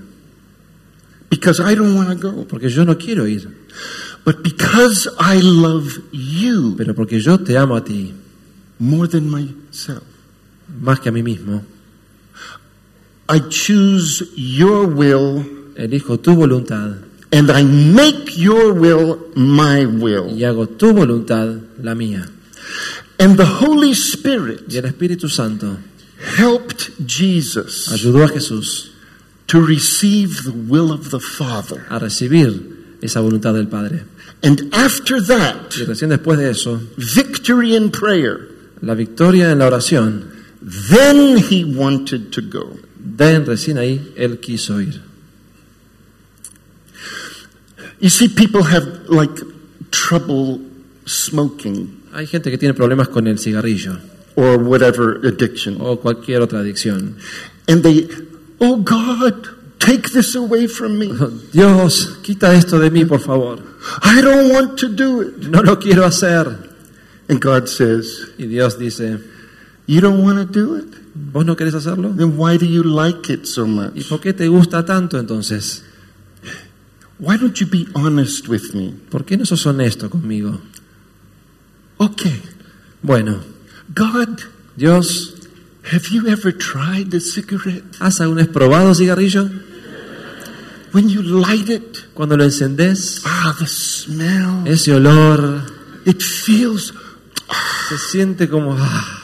[1.29, 3.47] because I don't want to go, porque yo no quiero ir,
[4.25, 8.13] but because I love you pero porque yo te amo a ti,
[8.79, 10.12] more than myself.
[10.81, 11.63] Más que a mí mismo.
[13.29, 16.97] I choose your will Elijo tu voluntad
[17.31, 20.27] and I make your will my will.
[20.37, 22.29] y hago tu voluntad la mía.
[23.19, 25.77] And the Holy Spirit Y el Espíritu Santo
[26.37, 28.91] helped Jesus ayudó a Jesús
[29.47, 31.85] to receive the will of the Father.
[31.89, 34.03] a recibir esa voluntad del Padre.
[34.43, 38.49] And after that, Y recién después de eso, victory in prayer,
[38.81, 40.32] la victoria en la oración,
[40.63, 42.77] then he wanted to go.
[42.97, 45.01] Then recién ahí, él quiso ir.
[47.99, 49.37] You see, people have like
[49.91, 50.59] trouble
[51.05, 53.99] smoking Hay gente que tiene problemas con el cigarrillo
[54.35, 55.77] or whatever addiction.
[55.79, 57.17] o cualquier otra adicción.
[57.67, 58.07] And they,
[58.59, 61.11] oh God, take this away from me.
[61.51, 63.59] Dios, quita esto de mí, por favor.
[64.01, 65.37] I don't want to do it.
[65.49, 66.69] No lo quiero hacer.
[67.27, 69.19] And God says, Y Dios dice,
[69.87, 70.85] You don't want to do it?
[71.15, 72.13] ¿vos no querés hacerlo?
[72.15, 74.07] Then why do you like it so ¿Y much?
[74.09, 75.83] por qué te gusta tanto entonces?
[77.19, 78.93] Why don't you be honest with me?
[79.09, 80.59] ¿Por qué no sos honesto conmigo?
[81.97, 82.41] Okay,
[83.01, 83.41] Bueno,
[83.93, 84.39] God,
[84.77, 85.33] Dios,
[85.91, 87.83] have you ever tried a cigarette?
[87.99, 89.49] ¿has alguna vez probado cigarrillo?
[90.93, 95.63] When you light it, Cuando lo encendés, ah, the smell, ese olor
[96.05, 96.93] it feels.
[97.89, 98.75] se siente como...
[98.79, 99.19] ah.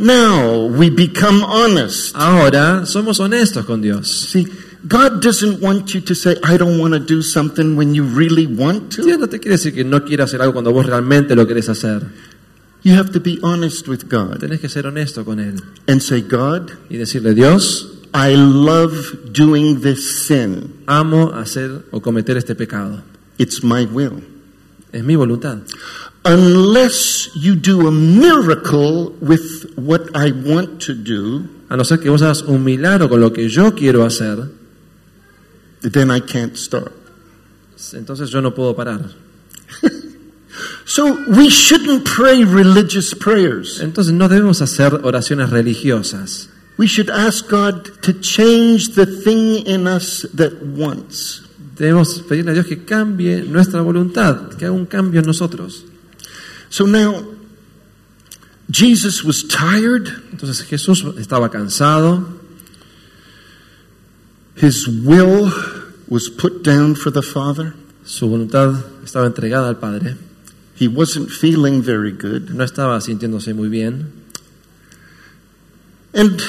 [0.00, 2.16] Now we become honest.
[2.16, 4.30] Ahora somos honestos con Dios.
[4.30, 4.46] See,
[4.88, 8.46] God doesn't want you to say, I don't want to do something when you really
[8.46, 9.04] want to.
[9.04, 11.68] Dios no te quiere decir que no quiera hacer algo cuando vos realmente lo querés
[11.68, 12.10] hacer.
[12.82, 16.22] You have to be honest with God Tenés que ser honesto con Él and say,
[16.22, 20.82] God, y decirle, Dios, I love doing this sin.
[20.86, 23.02] amo hacer o cometer este pecado.
[23.36, 24.22] It's my will.
[24.92, 25.58] Es mi voluntad.
[26.24, 32.10] Unless you do a miracle with what I want to do, A no ser que
[32.10, 34.50] vos hagas un milagro con lo que yo quiero hacer,
[35.82, 36.92] then I can't start.
[37.94, 39.14] entonces yo no puedo parar.
[40.84, 43.80] So we shouldn't pray religious prayers.
[43.80, 46.48] Entonces no debemos hacer oraciones religiosas.
[46.76, 51.42] We should ask God to change the thing in us that wants.
[51.80, 55.86] Debemos pedirle a Dios que cambie nuestra voluntad, que haga un cambio en nosotros.
[56.68, 57.24] So now,
[58.70, 60.06] Jesus was tired.
[60.30, 62.38] Entonces Jesús estaba cansado,
[64.56, 65.50] His will
[66.06, 67.72] was put down for the Father.
[68.04, 70.16] su voluntad estaba entregada al Padre,
[70.78, 72.50] He wasn't feeling very good.
[72.50, 74.12] no estaba sintiéndose muy bien.
[76.12, 76.42] And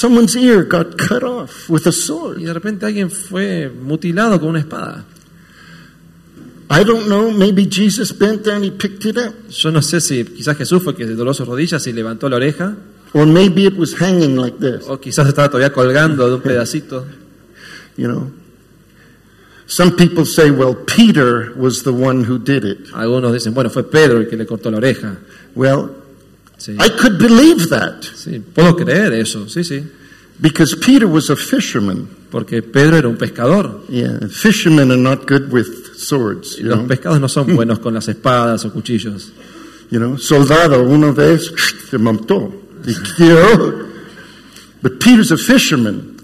[0.00, 2.38] someone's ear got cut off with a Y sword.
[2.38, 5.04] de repente alguien fue mutilado con una espada.
[6.70, 9.34] I don't know, maybe Jesus bent down, he picked it up.
[9.50, 12.36] Yo no sé si quizás Jesús fue que se dobló sus rodillas y levantó la
[12.36, 12.76] oreja,
[13.12, 17.04] Or maybe it was hanging like this, o quizás estaba todavía colgando de un pedacito.
[17.96, 18.30] you know.
[19.66, 22.88] Some people say, well, Peter was the one who did it.
[22.92, 25.18] Algunos dicen, bueno, fue Pedro el que le cortó la oreja.
[25.54, 25.90] Well,
[26.60, 29.82] Sí, I could believe that sí, puedo creer eso, sí, sí.
[30.38, 32.06] because Peter was a fisherman.
[32.30, 33.80] Porque Pedro era un pescador.
[33.88, 36.86] Yeah, fishermen are not good with swords, you los know.
[36.86, 39.32] pescados no son buenos con las espadas o cuchillos.
[39.90, 41.50] You know, soldado una vez
[41.90, 42.52] se montó.
[42.86, 43.88] Y tiró.
[44.82, 46.18] But Peter's a fisherman.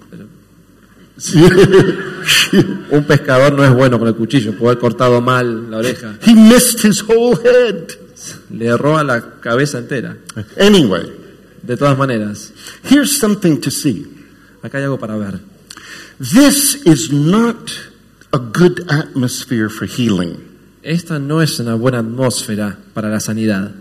[2.90, 6.18] Un pescador no es bueno con el cuchillo, puede haber cortado mal la oreja.
[6.22, 7.90] he missed his whole head.
[8.50, 10.16] Le erró a la cabeza entera.
[10.58, 11.12] Anyway,
[11.62, 12.52] De todas maneras,
[12.84, 14.06] here's something to see.
[14.62, 15.40] acá hay algo para ver.
[16.20, 17.70] This is not
[18.32, 20.38] a good atmosphere for healing.
[20.82, 23.72] Esta no es una buena atmósfera para la sanidad.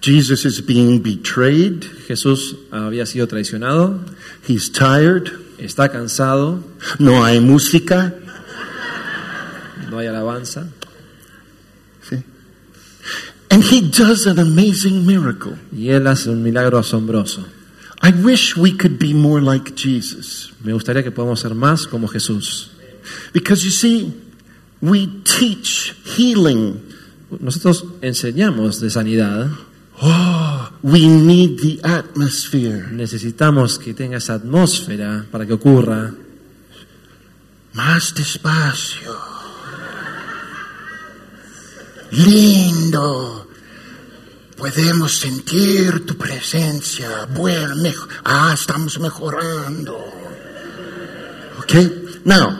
[0.00, 1.82] Jesus is being betrayed.
[2.06, 3.98] Jesús había sido traicionado,
[4.46, 5.32] He's tired.
[5.58, 6.62] está cansado,
[7.00, 8.14] No hay música.
[9.90, 10.68] no hay alabanza.
[13.50, 15.56] And he does an amazing miracle.
[15.72, 17.46] Y él hace un milagro asombroso.
[18.02, 20.52] I wish we could be more like Jesus.
[20.62, 22.70] Me gustaría que podamos ser más como Jesús.
[23.32, 24.12] Because you see,
[24.80, 26.80] we teach healing.
[27.40, 29.48] Nosotros enseñamos de sanidad,
[30.00, 32.86] Oh, we need the atmosphere.
[32.92, 36.14] necesitamos que tenga esa atmósfera para que ocurra.
[37.72, 39.16] Más despacio.
[42.12, 43.46] Lindo.
[44.56, 47.26] Podemos sentir tu presencia.
[47.34, 49.96] Bueno, mejo- ah, estamos mejorando.
[51.60, 51.90] Okay?
[52.24, 52.58] Now,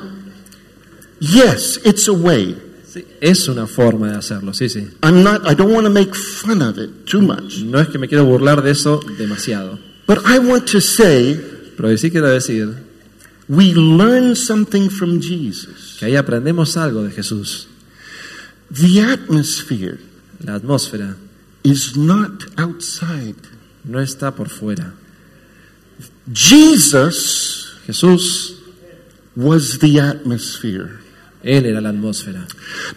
[1.20, 2.56] yes, it's a way.
[2.92, 4.88] Sí, es una forma de hacerlo, sí, sí.
[5.02, 7.58] I'm not, I don't want to make fun of it too much.
[7.58, 11.38] No es que me quiero burlar de eso demasiado, But I want to say
[11.76, 12.74] pero sí quiero decir
[13.48, 15.96] we learn something from Jesus.
[15.98, 17.68] que ahí aprendemos algo de Jesús.
[18.70, 19.98] The atmosphere
[20.44, 21.16] La atmósfera
[21.64, 23.36] is not outside.
[23.84, 24.94] no está por fuera.
[26.32, 28.60] Jesus Jesús,
[29.34, 31.00] was the atmosphere.
[31.42, 32.46] Él era la atmósfera.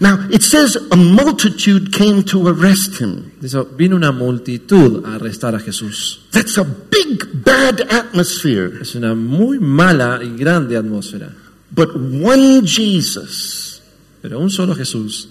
[0.02, 3.32] Now, it says a multitude came to arrest him.
[3.40, 6.28] Dice, vino una multitud a arrestar a Jesús.
[6.32, 8.82] That's a big, bad atmosphere.
[8.82, 11.32] Es una muy mala y grande atmósfera.
[11.74, 13.82] But one Jesus
[14.22, 15.30] Pero un solo Jesús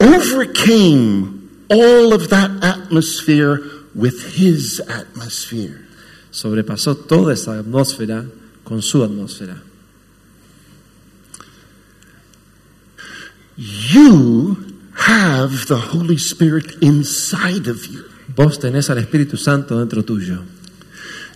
[0.00, 3.60] overcame all of that atmosphere
[3.94, 5.84] with his atmosphere.
[6.30, 8.24] sobrepasó toda esa atmósfera
[8.64, 9.60] con su atmósfera.
[13.56, 14.56] You
[14.94, 18.04] have the Holy Spirit inside of you.
[18.28, 20.44] Vos tenés al Espíritu Santo dentro tuyo.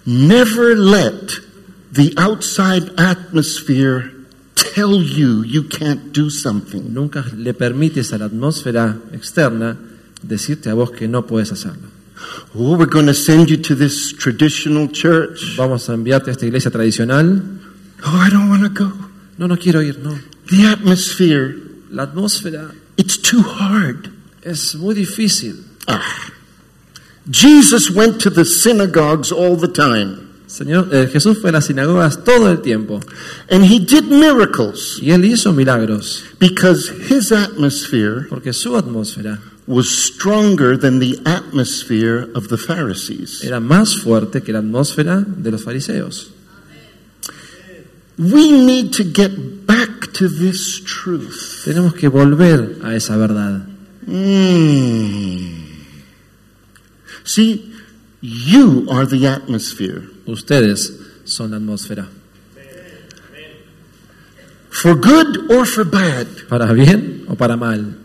[0.07, 1.33] Never let
[1.91, 4.13] the outside atmosphere
[4.75, 6.93] tell you you can't do something.
[6.93, 9.77] Nunca le permites a la atmósfera externa
[10.23, 11.89] decirte a vos que no puedes hacerlo.
[12.55, 15.57] Oh, we're going to send you to this traditional church.
[15.57, 17.43] Vamos a enviarte a esta iglesia tradicional.
[18.05, 18.93] Oh, I don't want to go.
[19.39, 20.17] No, no quiero ir, no.
[20.49, 21.57] The atmosphere,
[21.91, 24.11] La atmósfera it's too hard.
[24.43, 25.65] es muy difícil.
[25.89, 26.31] Ah.
[27.31, 30.22] Jesus went to the synagogues all the time,
[30.53, 33.00] Señor, eh, Jesús fue a las sinagogas todo el tiempo
[33.50, 39.88] and he did miracles y él hizo milagros because his atmosphere porque su atmósfera was
[39.88, 43.42] stronger than the atmosphere of the Pharisees.
[43.42, 46.32] era más fuerte que la atmósfera de los fariseos.
[48.18, 51.64] We need to get back to this truth.
[51.64, 53.66] Tenemos que volver a esa verdad.
[54.07, 55.62] Mm.
[57.24, 57.72] See,
[58.20, 60.12] you are the atmosphere.
[60.27, 60.93] Ustedes
[61.25, 62.09] son la atmósfera.
[64.70, 66.27] For good or for bad.
[66.49, 67.99] Para bien o para mal.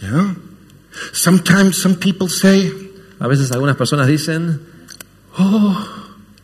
[0.00, 0.34] Yeah.
[1.12, 2.70] Sometimes some people say,
[3.18, 4.60] A veces algunas personas dicen,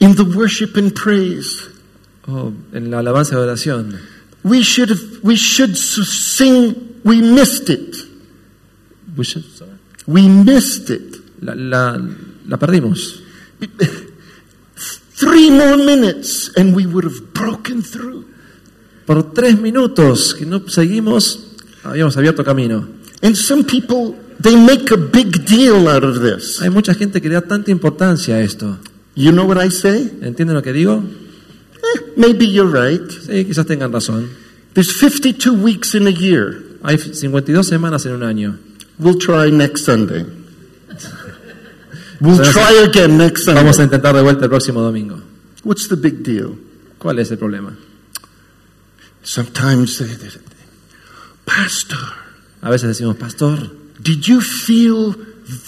[0.01, 1.69] in the worship and praise,
[2.29, 4.01] oh, en la alabanza de oración,
[4.45, 7.97] we should have, we should sing, we missed it.
[9.17, 9.73] we should- sorry.
[10.07, 11.17] We missed it.
[11.43, 11.99] la, la-
[12.47, 13.21] la perdimos.
[15.19, 18.25] Three more minutes and we would have broken through.
[19.05, 22.87] Por tres minutos que no seguimos, habíamos abierto camino.
[23.23, 26.61] And some people, they make a big deal out of this.
[26.63, 28.79] Hay mucha gente que le da tanta importancia a esto.
[29.17, 30.09] You know what I say?
[30.23, 31.03] ¿Entienden lo que digo?
[31.03, 33.11] Eh, maybe you're right.
[33.11, 34.31] Sí, quizás tengan razón.
[34.75, 36.63] There's 52 weeks in a year.
[36.85, 38.59] Hay 52 semanas en un año.
[39.01, 40.38] We'll try next Sunday.
[42.21, 43.85] We'll try again next Vamos a Sunday.
[43.85, 45.21] intentar de vuelta el próximo domingo.
[45.65, 46.57] What's the big deal?
[46.99, 47.77] ¿Cuál es el problema?
[49.23, 50.41] Sometimes they, they-
[51.45, 51.99] Pastor,
[52.61, 53.71] A veces decimos, pastor,
[54.03, 55.15] did you feel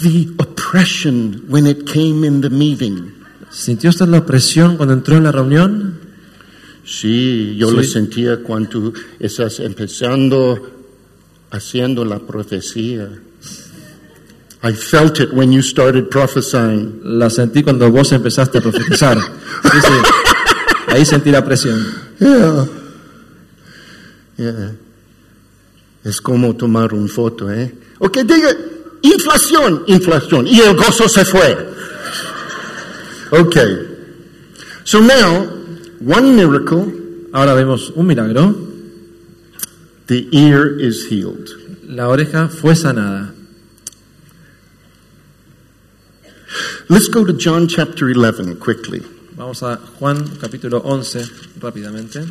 [0.02, 3.12] the oppression when it came in the meeting?
[3.50, 5.98] ¿sintió usted la opresión cuando entró en la reunión?
[6.84, 7.76] Sí, yo Sí.
[7.76, 10.58] lo sentía cuando estás empezando
[11.50, 13.08] haciendo la profecía.
[14.62, 17.00] I felt it when you started prophesying.
[17.02, 19.18] La sentí cuando vos empezaste a profetizar.
[19.18, 19.92] Sí, sí.
[20.88, 21.82] Ahí sentí la presión.
[22.18, 22.66] Yeah.
[24.36, 24.72] Yeah.
[26.04, 27.74] Es como tomar un foto, ¿eh?
[27.98, 28.50] Ok, diga,
[29.02, 30.46] inflación, inflación.
[30.46, 31.56] Y el gozo se fue.
[33.30, 33.86] Okay.
[34.84, 35.46] So now,
[36.04, 36.94] one miracle,
[37.32, 38.54] Ahora vemos un milagro.
[40.08, 41.48] the ear is healed.
[41.88, 43.32] La oreja fue sanada.
[46.88, 49.00] Let's go to John chapter 11 quickly.
[49.36, 51.24] Vamos a Juan capítulo 11
[51.60, 52.26] rápidamente.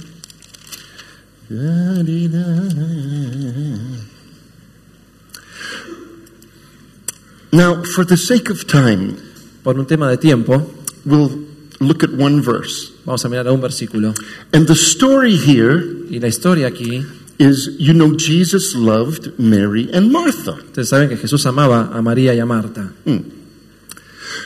[7.52, 9.18] Now, for the sake of time,
[9.64, 10.66] Por un tema de tiempo,
[11.06, 11.46] we'll
[11.82, 12.92] look at one verse.
[13.06, 14.14] vamos a mirar a un versículo.
[14.54, 17.06] And the story here Y la historia aquí,
[17.38, 20.54] is you know, Jesus loved Mary and Martha.
[20.54, 22.94] ustedes saben que Jesús amaba a María y a Marta.
[23.06, 23.39] Hmm.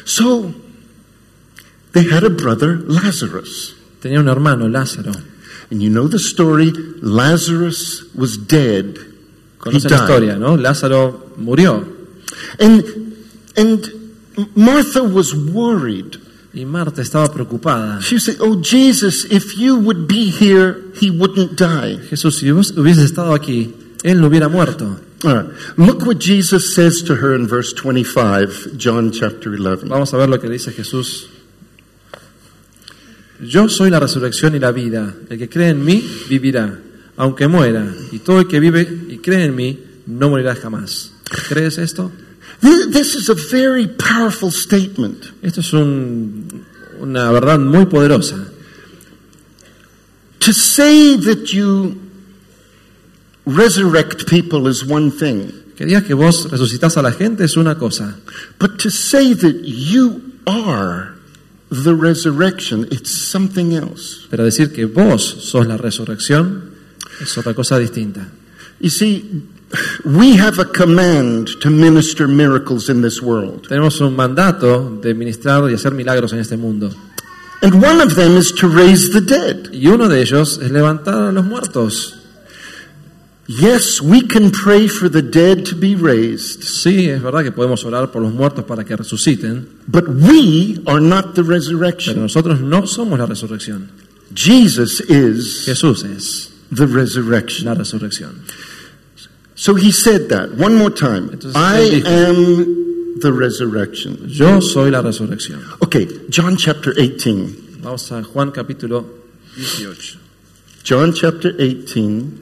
[0.05, 0.53] So
[1.93, 3.75] they had a brother, Lazarus.
[4.01, 5.13] Tenía un hermano, Lázaro.
[5.71, 6.71] And you know the story
[7.01, 8.97] Lazarus was dead.
[9.59, 10.57] Conocen la historia, ¿no?
[10.57, 11.87] Lázaro murió
[12.59, 12.83] And,
[13.55, 14.11] and
[14.55, 16.19] Martha was worried.
[16.53, 17.99] y Marta estaba preocupada.
[18.01, 21.97] She said, Oh, Jesus, if you would be here, he wouldn't die.
[22.09, 23.73] Jesús, si vos hubieses estado aquí,
[24.03, 24.99] él no hubiera muerto.
[25.23, 25.45] All right.
[25.77, 29.87] Look what Jesus says to her in verse 25, John chapter 11.
[29.87, 31.27] Vamos a ver lo que dice Jesús.
[33.41, 35.13] Yo soy la resurrección y la vida.
[35.29, 36.77] El que cree en mí vivirá,
[37.17, 37.93] aunque muera.
[38.11, 41.13] Y todo el que vive y cree en mí no morirá jamás.
[41.49, 42.11] ¿Crees esto?
[42.61, 45.25] This, this is a very powerful statement.
[45.41, 46.65] Esto es un-
[46.99, 48.45] una verdad muy poderosa.
[50.39, 51.95] To say that you
[53.45, 57.75] resurrect people is one thing, Que digas que vos resucitás a la gente es una
[57.77, 58.15] cosa,
[58.59, 61.15] but to say that you are
[61.71, 64.27] the resurrection, it's something else.
[64.29, 66.69] pero decir que vos sos la resurrección
[67.21, 68.27] es otra cosa distinta.
[68.79, 69.43] You see,
[70.05, 75.69] we have a command to minister miracles in this world, Tenemos un mandato de ministrar
[75.69, 76.93] y hacer milagros en este mundo.
[77.63, 79.71] and one of them is to raise the dead.
[79.73, 82.19] Y uno de ellos es levantar a los muertos.
[83.45, 87.83] Yes, we can pray for the dead to be raised, Sí, es verdad que podemos
[87.83, 92.21] orar por los muertos para que resuciten, but we are not the pero resurrection.
[92.21, 93.89] nosotros no somos la resurrección.
[94.33, 97.65] Jesus is Jesús es the resurrection.
[97.65, 98.43] la resurrección.
[99.55, 101.29] So he said that one more time.
[101.33, 104.19] Entonces, I dijo- am the resurrection.
[104.29, 105.61] Yo soy la resurrección.
[105.81, 107.79] Okay, John chapter 18.
[107.81, 109.05] Vamos a Juan capítulo
[109.57, 110.17] 18.
[110.85, 112.39] John chapter 18.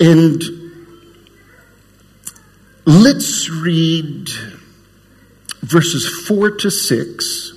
[0.00, 0.42] And
[2.84, 4.28] let's read
[5.62, 7.52] verses 4 to 6.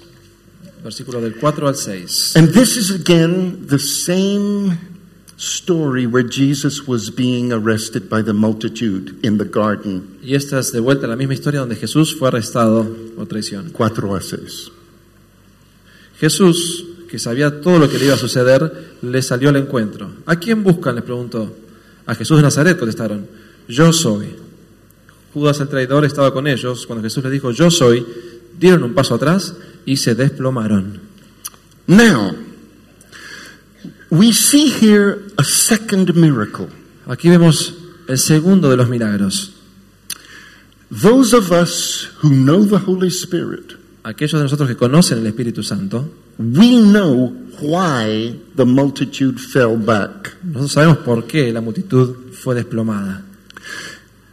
[0.83, 2.35] Versículo del 4 al 6.
[2.35, 4.77] And this is again the same
[5.37, 10.19] story where Jesus was being arrested by the multitude in the garden.
[10.21, 13.71] Y esta es de vuelta la misma historia donde Jesús fue arrestado por traición.
[13.71, 14.71] 4 a 6.
[16.19, 20.11] Jesús, que sabía todo lo que le iba a suceder, le salió al encuentro.
[20.25, 20.95] ¿A quién buscan?
[20.95, 21.55] les preguntó.
[22.09, 23.27] A Jesús de Nazaret contestaron.
[23.67, 24.35] Yo soy.
[25.31, 26.87] Judas el traidor estaba con ellos.
[26.87, 28.03] Cuando Jesús les dijo, yo soy,
[28.59, 29.53] dieron un paso atrás
[29.85, 31.01] y se desplomaron.
[31.85, 32.35] Now,
[34.09, 36.69] we see here a second miracle.
[37.05, 37.75] Aquí vemos
[38.07, 39.53] el segundo de los milagros.
[40.89, 45.61] Those of us who know the Holy Spirit, Aquellos de nosotros que conocen el Espíritu
[45.61, 47.27] Santo, we know
[47.59, 50.33] why the multitude fell back.
[50.43, 53.23] nosotros sabemos por qué la multitud fue desplomada.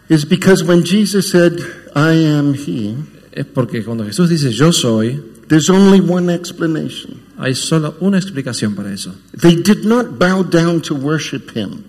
[0.09, 1.59] Is because when Jesus said,
[1.95, 2.97] I am He,
[3.33, 7.21] Es porque cuando Jesús dice yo soy, there's only one explanation.
[7.39, 9.15] hay solo una explicación para eso.
[9.33, 11.85] They did not bow down to worship Him.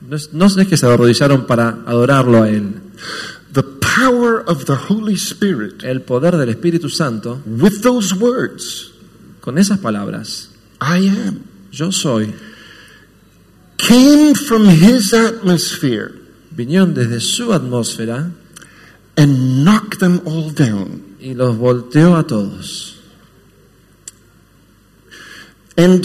[0.00, 2.74] No es, no es que se arrodillaron para adorarlo a Él.
[3.52, 8.92] The power of the Holy Spirit, El poder del Espíritu Santo, with those words,
[9.40, 12.34] con esas palabras, I am, yo soy,
[13.76, 16.18] came from His atmosphere
[16.58, 18.32] vinieron desde su atmósfera
[19.16, 21.08] and knocked them all down.
[21.20, 22.96] y los volteó a todos.
[25.76, 26.04] And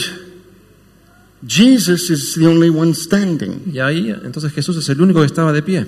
[1.45, 3.71] Jesus is the only one standing.
[3.73, 5.85] Y ahí entonces Jesús es el único que estaba de pie.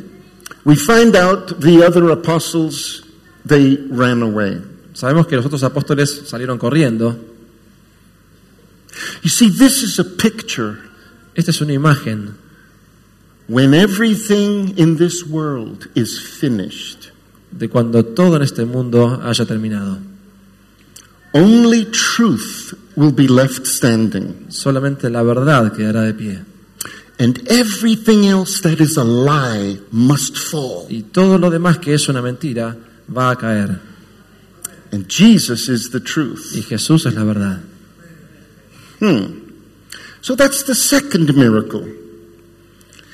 [0.63, 3.03] We find out the other apostles,
[3.47, 4.61] they ran away.
[4.93, 7.15] Sabemos que los otros apóstoles salieron corriendo.
[9.23, 10.79] You see, this is a picture
[11.35, 12.35] Esta es una imagen
[13.47, 17.11] when everything in this world is finished.
[17.51, 19.99] de cuando todo en este mundo haya terminado.
[21.33, 26.39] Only truth will be left standing, Solamente la verdad quedará de pie.
[27.19, 30.85] and everything else that is a lie must fall.
[30.89, 32.75] Y todo lo demás que es una mentira
[33.15, 33.79] va a caer.
[34.91, 36.53] And Jesus is the truth.
[36.55, 37.61] Y Jesús es la verdad.
[38.99, 39.45] Hmm.
[40.21, 41.85] So that's the second miracle.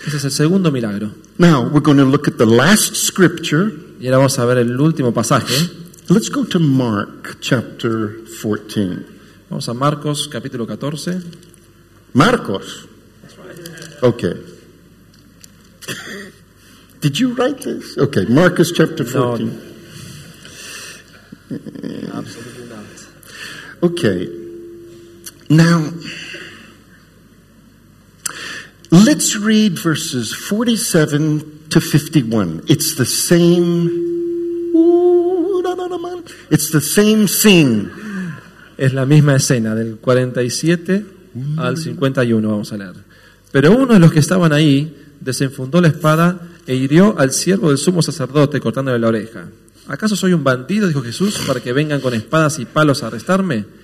[0.05, 1.11] Ese es el segundo milagro.
[1.37, 3.71] Now we're going to look at the last scripture.
[3.99, 5.69] Y ahora vamos a ver el último pasaje.
[6.09, 9.05] Let's go to Mark chapter 14.
[9.49, 11.21] Vamos a Marcos capítulo 14.
[12.13, 12.87] Marcos.
[14.01, 14.33] Okay.
[17.01, 17.97] Did you write this?
[17.97, 19.61] Okay, Marcus chapter 14.
[22.13, 22.85] Absolutely not.
[23.83, 24.40] Okay.
[25.51, 25.91] Now,
[28.89, 32.63] let's read verses 47 to 51.
[32.69, 33.89] It's the same.
[36.49, 37.91] It's the same scene.
[38.77, 41.05] Es la misma escena, del 47
[41.57, 42.93] al 51, vamos a leer.
[43.51, 47.77] Pero uno de los que estaban ahí desenfundó la espada e hirió al siervo del
[47.77, 49.49] sumo sacerdote cortándole la oreja.
[49.89, 53.80] ¿Acaso soy un bandido, dijo Jesús, para que vengan con espadas y palos a arrestarme?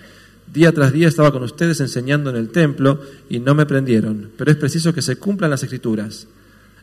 [0.52, 4.50] Día tras día estaba con ustedes enseñando en el templo y no me prendieron, pero
[4.50, 6.28] es preciso que se cumplan las escrituras.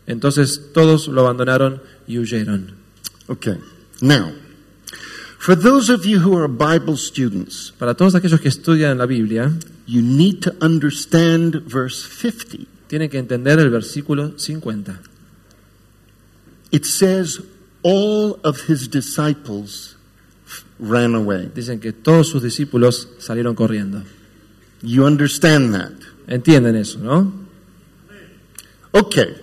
[0.06, 2.72] Entonces todos lo abandonaron y huyeron.
[3.26, 3.56] Okay.
[4.02, 4.32] Now,
[5.38, 9.50] for those of you who are Bible students, Para todos aquellos que estudian la Biblia,
[9.86, 12.66] you need to understand verse 50.
[12.88, 15.00] tienen que entender el versículo 50.
[16.70, 17.40] It says,
[17.82, 19.93] All of his disciples
[20.78, 21.50] ran away.
[21.54, 24.02] Dicen que todos sus discípulos salieron corriendo.
[24.82, 25.92] You understand that?
[26.26, 27.32] Entienden eso, ¿no?
[28.92, 29.34] Okay.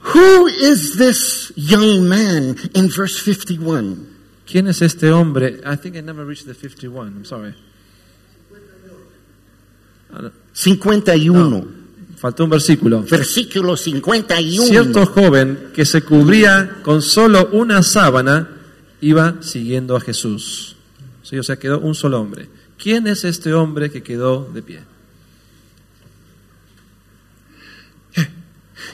[0.00, 4.16] Who is this young man in verse 51?
[4.46, 5.60] ¿Quién es este hombre?
[5.64, 7.08] I think I never reached the 51.
[7.08, 7.54] I'm sorry.
[10.10, 11.77] Ah, no, 51.
[12.18, 13.02] Faltó un versículo.
[13.02, 14.64] Versículo 51.
[14.64, 18.48] Cierto joven que se cubría con solo una sábana
[19.00, 20.76] iba siguiendo a Jesús.
[21.22, 22.48] Sí, o sea, quedó un solo hombre.
[22.76, 24.80] ¿Quién es este hombre que quedó de pie?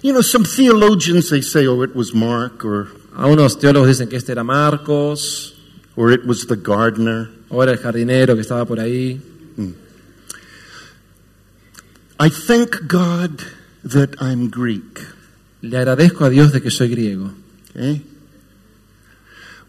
[0.02, 4.16] You know, some theologians, they say, oh, it was Mark or, Algunos teólogos dicen que
[4.16, 5.54] este era Marcos,
[5.96, 7.30] or it was the gardener.
[7.48, 9.20] o era el jardinero que estaba por ahí.
[12.18, 13.42] I thank God
[13.82, 15.00] that I'm Greek.
[15.62, 17.32] Le agradezco a Dios de que soy griego.
[17.70, 18.02] Okay?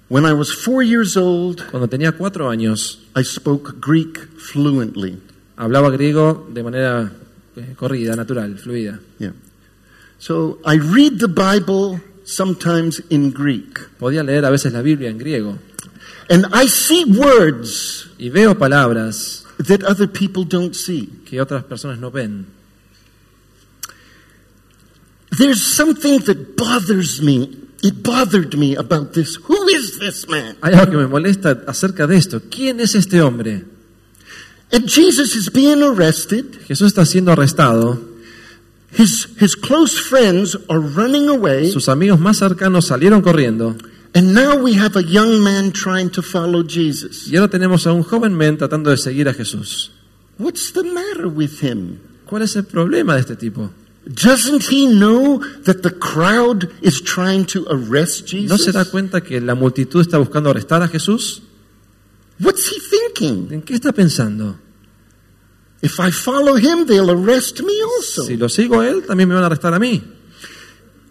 [0.07, 5.17] When I was four years old, Cuando tenía cuatro años, I spoke Greek fluently.
[5.57, 7.11] hablaba griego de manera
[7.55, 8.99] eh, corrida, natural, fluida.
[9.17, 9.31] Yeah.
[10.19, 15.17] So I read the Bible sometimes in Greek, Podía leer a veces la Biblia en
[15.17, 15.57] griego
[16.29, 21.07] and I see words y veo palabras that other people don't see.
[21.25, 22.45] que otras personas no ven.
[25.37, 27.61] There's something that bothers me.
[27.83, 29.35] It bothered me about this.
[29.35, 30.57] Who is this man?
[30.61, 32.41] Hay algo que me molesta acerca de esto.
[32.49, 33.63] ¿Quién es este hombre?
[34.71, 36.65] And Jesus is being arrested.
[36.67, 37.99] Jesús está siendo arrestado.
[38.91, 41.69] His, his close friends are running away.
[41.69, 43.75] Sus amigos más cercanos salieron corriendo.
[44.15, 47.27] And now we have a young man trying to follow Jesus.
[47.27, 49.91] Y ahora tenemos a un joven men tratando de seguir a Jesús.
[50.37, 51.99] What's the matter with him?
[52.25, 53.71] ¿Cuál es el problema de este tipo?
[54.07, 58.49] Doesn't he know that the crowd is trying to arrest Jesus?
[58.49, 61.41] ¿No se da cuenta que la multitud está buscando arrestar a Jesús?
[62.39, 63.51] What's he thinking?
[63.51, 64.55] ¿En qué está pensando?
[65.81, 68.23] If I follow him, they'll arrest me also.
[68.23, 70.01] Si lo sigo a él, también me van a arrestar a mí.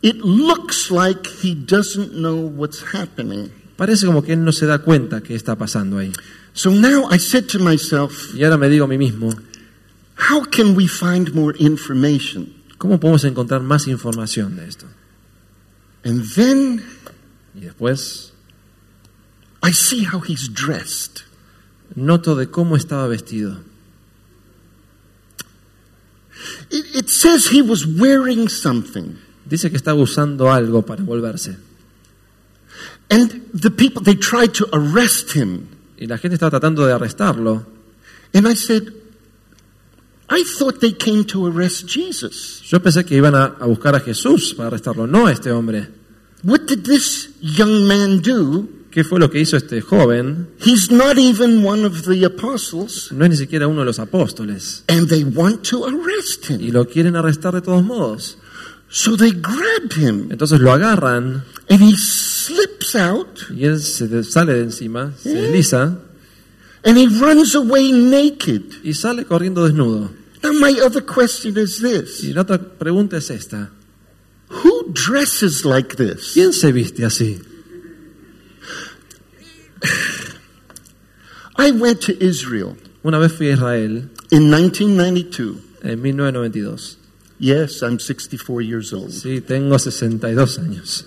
[0.05, 3.51] It looks like he doesn't know what's happening.
[3.79, 6.13] Parece como que él no se da cuenta qué está pasando ahí.
[6.53, 9.35] So now I said to myself, Y ahora me digo a mí mismo,
[10.31, 12.53] how can we find more information?
[12.77, 14.87] ¿cómo podemos encontrar más información de esto?
[16.05, 16.83] And then
[17.55, 18.33] Y después
[19.63, 21.23] I see how he's dressed.
[21.97, 23.57] noto de cómo estaba vestido.
[26.71, 29.17] It, it says he was wearing something.
[29.49, 31.57] Dice que estaba usando algo para envolverse.
[33.11, 35.69] And the people, they tried to arrest him.
[35.99, 37.67] Y la gente estaba tratando de arrestarlo.
[38.33, 38.93] And I said,
[40.29, 42.63] I thought they came to arrest Jesus.
[42.65, 45.89] Yo pensé que iban a, a buscar a Jesús para arrestarlo, no a este hombre.
[46.43, 48.69] What did this young man do?
[48.91, 50.49] ¿Qué fue lo que hizo este joven?
[50.65, 54.85] He's not even one of the apostles, No es ni siquiera uno de los apóstoles.
[54.89, 56.73] and they want to arrest Y him.
[56.73, 58.39] lo quieren arrestar de todos modos.
[58.97, 64.55] So they grab him, Entonces lo agarran and he slips out, y él se sale
[64.55, 65.99] de encima, se desliza
[66.85, 68.63] and he runs away naked.
[68.85, 70.11] y sale corriendo desnudo.
[70.45, 73.71] Now, my other question is Y this la otra pregunta es esta.
[74.63, 76.33] Who dresses like this?
[76.35, 77.43] ¿Quién se viste así?
[81.57, 85.57] I went to Israel Una vez fui a Israel in 1992.
[85.83, 86.99] en 1992.
[87.39, 89.11] Yes, I'm 64 years old.
[89.11, 91.05] Sí, tengo 62 años.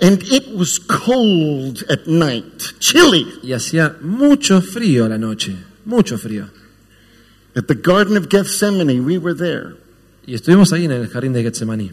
[0.00, 3.26] And it was cold at night, chilly.
[3.42, 6.50] Y hacía mucho frío la noche, mucho frío.
[7.56, 9.76] At the Garden of Gethsemane, we were there.
[10.26, 11.92] Y estuvimos ahí en el jardín de Getsemaní.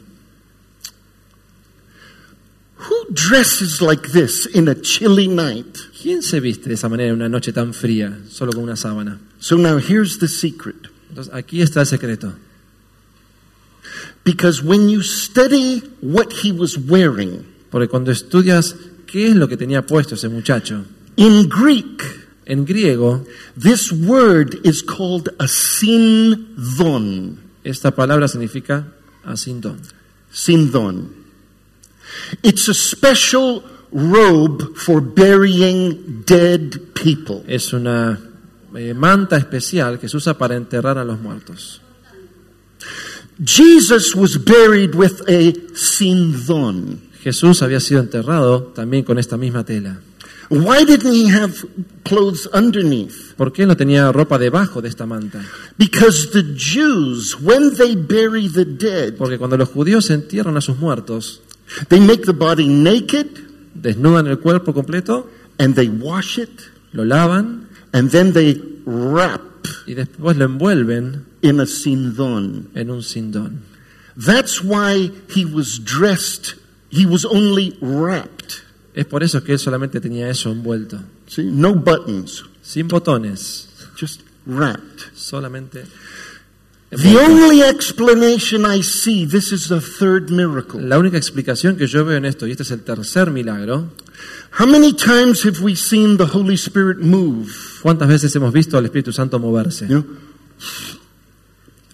[2.77, 5.77] Who dresses like this in a chilly night?
[6.01, 9.19] ¿Quién se viste de esa manera en una noche tan fría, solo con una sábana?
[9.41, 10.87] So now here's the secret.
[11.09, 12.35] Entonces aquí está el secreto.
[14.23, 18.75] Because when you study what he was wearing, Porque cuando estudias
[19.07, 20.85] qué es lo que tenía puesto ese muchacho,
[21.15, 22.03] in Greek,
[22.45, 23.25] en griego
[23.57, 27.39] this word is called a sindon.
[27.63, 29.79] esta palabra significa asintón.
[30.31, 31.15] Sindon.
[32.43, 37.43] It's a special robe for burying dead people.
[37.47, 38.19] Es una
[38.75, 41.81] eh, manta especial que se usa para enterrar a los muertos.
[43.43, 47.01] Jesus was buried with a sindon.
[47.23, 49.99] Jesús había sido enterrado también con esta misma tela.
[50.49, 51.53] Why didn't he have
[52.03, 53.35] clothes underneath?
[53.37, 55.41] ¿Por qué no tenía ropa debajo de esta manta?
[55.77, 60.77] Because the Jews, when they bury the dead, Porque cuando los judíos entierran a sus
[60.77, 61.41] muertos,
[61.87, 63.27] they make the body naked
[63.73, 66.61] desnudan el cuerpo completo, and they wash it
[66.93, 69.41] lo lavan and then they wrap
[69.85, 72.69] y después lo envuelven in a sindon.
[72.75, 73.59] en un sindón.
[74.15, 76.55] That's why he was dressed,
[76.89, 78.63] he was only wrapped.
[78.93, 83.67] Es por eso que él solamente tenía eso envuelto, See, no buttons, sin botones,
[83.97, 85.11] just wrapped.
[85.15, 85.85] solamente.
[86.89, 90.81] The only explanation I see, this is the third miracle.
[90.81, 93.93] La única explicación que yo veo en esto, y este es el tercer milagro,
[94.59, 97.79] How many times have we seen the Holy Spirit move?
[97.81, 99.87] ¿cuántas veces hemos visto al Espíritu Santo moverse?
[99.87, 100.17] You know?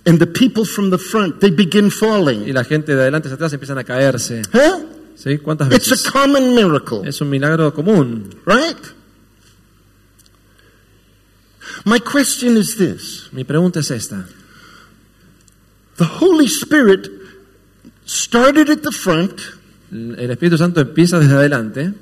[0.06, 2.48] And the people from the front, they begin falling.
[2.48, 4.42] Y la gente de adelante hacia atrás empiezan a caerse.
[4.54, 4.86] Huh?
[5.16, 5.38] ¿Sí?
[5.40, 5.92] ¿Cuántas veces?
[5.92, 8.30] It's a common miracle, Es un milagro común.
[8.46, 8.78] right?
[11.86, 14.26] My question is this Mi pregunta es esta.
[15.98, 17.10] The Holy Spirit
[18.06, 19.42] started at the front
[19.92, 21.94] El Espíritu Santo empieza desde adelante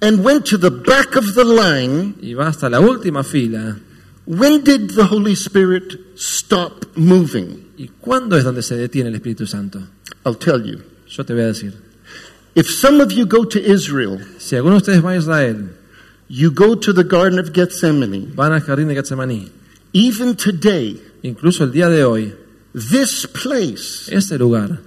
[0.00, 2.14] and went to the back of the line.
[2.22, 3.76] y va hasta la última fila.
[4.26, 7.72] When did the Holy Spirit stop moving?
[7.78, 9.80] ¿Y cuándo es donde se detiene el Espíritu Santo?
[10.24, 10.82] I'll tell you.
[11.08, 11.72] Yo te voy a decir.
[12.54, 15.70] If some of you go to Israel, Si alguno de ustedes va a Israel,
[16.28, 19.50] you go to the Garden of Gethsemane, van al jardín de Getsemaní,
[19.94, 22.34] even today, incluso el día de hoy,
[22.74, 24.80] this place este lugar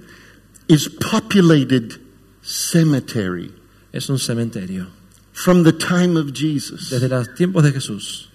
[0.68, 1.98] is populated
[2.42, 3.50] cemetery
[3.92, 4.86] Es un cementerio.
[5.32, 6.90] From the time of Jesus.
[6.90, 8.28] Desde los tiempos de Jesús.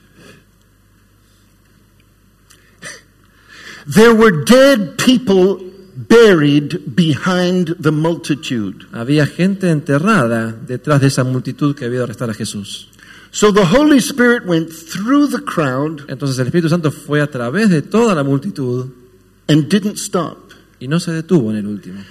[3.86, 5.60] There were dead people
[5.96, 8.86] buried behind the multitude.
[8.92, 12.90] Había gente enterrada detrás de esa multitud que había de arrestar a Jesús.
[13.32, 17.70] So the Holy Spirit went through the crowd Entonces el Espíritu Santo fue a través
[17.70, 18.88] de toda la multitud
[19.48, 22.04] and didn't stop y no se detuvo en el último.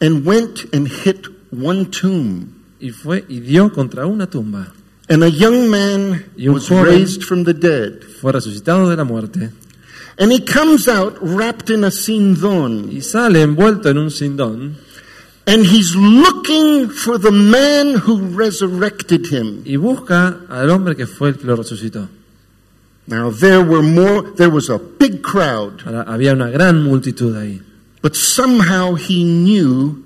[0.00, 2.55] and went and hit one tomb.
[2.80, 4.72] Y fue y dio contra una tumba.
[5.08, 8.00] And a young man Y un was joven- raised from the dead.
[8.20, 9.50] Fue resucitado de la muerte
[10.18, 12.88] And he comes out wrapped in a sindon.
[12.90, 14.76] y sale envuelto en un sindón
[15.46, 19.62] And he's looking for the man who resurrected him.
[19.64, 22.08] y busca al hombre que fue el que lo resucitó.
[23.06, 27.62] Now there were more, there was a big crowd, Ahora, había una gran multitud ahí,
[28.02, 30.02] but somehow he knew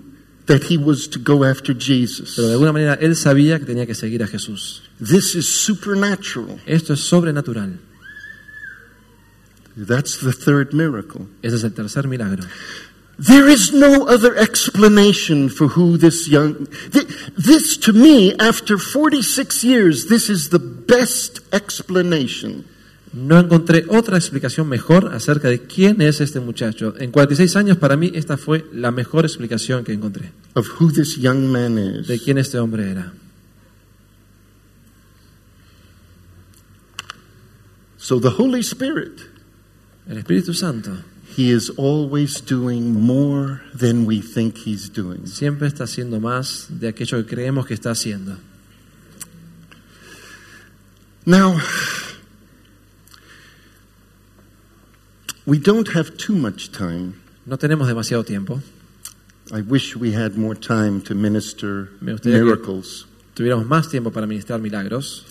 [0.50, 2.34] that he was to go after Jesus.
[2.34, 4.82] pero de alguna manera él sabía que tenía que seguir a Jesús.
[4.98, 6.58] This is supernatural.
[6.66, 7.78] Esto es sobrenatural.
[9.76, 11.28] That's the third miracle.
[11.42, 12.44] Ese es el tercer milagro.
[13.18, 16.66] There is no other explanation for who this young.
[16.90, 22.64] This, to me, after 46 years, this is the best explanation.
[23.12, 26.94] No encontré otra explicación mejor acerca de quién es este muchacho.
[26.98, 31.16] En 46 años para mí esta fue la mejor explicación que encontré of who this
[31.16, 32.06] young man is.
[32.06, 33.12] de quién este hombre era.
[37.96, 39.20] So the Holy Spirit,
[40.08, 40.92] El Espíritu Santo
[41.36, 45.26] He is always doing more than we think He's doing.
[45.26, 48.36] siempre está haciendo más de aquello que creemos que está haciendo.
[51.24, 51.56] Now,
[55.46, 57.14] we don't have too much time.
[57.46, 58.60] No tenemos demasiado tiempo.
[59.52, 63.06] I wish we had more time to minister Me gustaría que- miracles.
[63.34, 65.24] Tuviéramos más tiempo para ministrar milagros,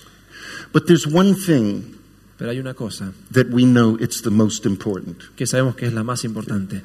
[0.73, 1.95] But there's one thing
[2.37, 5.93] pero hay una cosa that we know it's the most important, que sabemos que es
[5.93, 6.81] la más importante.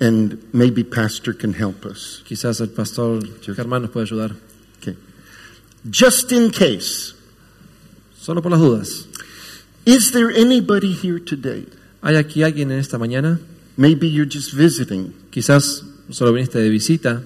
[0.00, 2.22] and maybe Pastor can help us.
[2.28, 3.22] Quizás el pastor
[3.54, 4.34] Germán nos puede ayudar.
[4.80, 4.96] Okay.
[5.90, 7.14] Just in case,
[8.20, 9.06] Solo por las dudas.
[9.86, 11.66] is there anybody here today?
[12.02, 13.38] ¿Hay aquí alguien en esta mañana?
[13.76, 15.14] Maybe you're just visiting.
[15.30, 17.22] Quizás solo viniste de visita.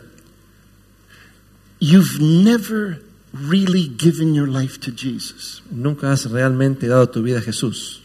[1.80, 3.00] You've never
[3.32, 8.00] really given your life to Jesus Nunca has realmente dado tu vida a Jesús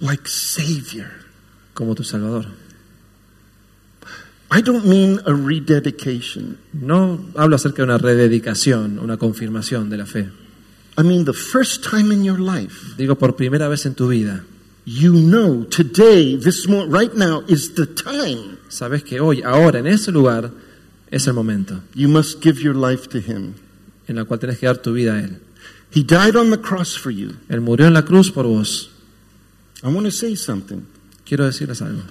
[0.00, 1.10] like Savior.
[1.74, 2.46] como tu Salvador.
[4.50, 6.58] I don't mean a rededication.
[6.72, 10.30] No hablo acerca de una rededicación, una confirmación de la fe.
[10.96, 14.44] I mean the first time in your life Digo, por primera vez en tu vida,
[14.88, 19.86] you know today, this moment, right now is the time sabes que hoy, ahora, en
[19.86, 20.50] ese lugar,
[21.10, 23.54] es el momento you must give your life to Him.
[24.08, 25.40] en el cual tenés que dar tu vida a Él.
[25.94, 27.36] He died on the cross for you.
[27.48, 28.90] Él murió en la cruz por vos.
[29.82, 30.86] I want to say something.
[31.26, 32.02] Quiero decirles algo.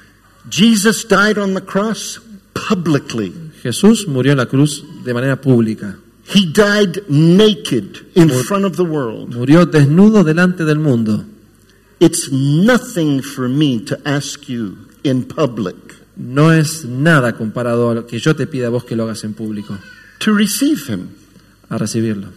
[0.49, 2.19] Jesus died on the cross
[2.53, 3.33] publicly.
[3.63, 5.97] Jesús murió en la cruz de manera pública.
[6.33, 9.33] He died naked in front of the world.
[9.33, 11.25] Murió desnudo delante del mundo.
[11.99, 15.75] It's nothing for me to ask you in public
[16.15, 19.23] No es nada comparado a lo que yo te pida a vos que lo hagas
[19.23, 19.77] en público,
[20.19, 21.09] to receive him.
[21.69, 22.31] a recibirlo.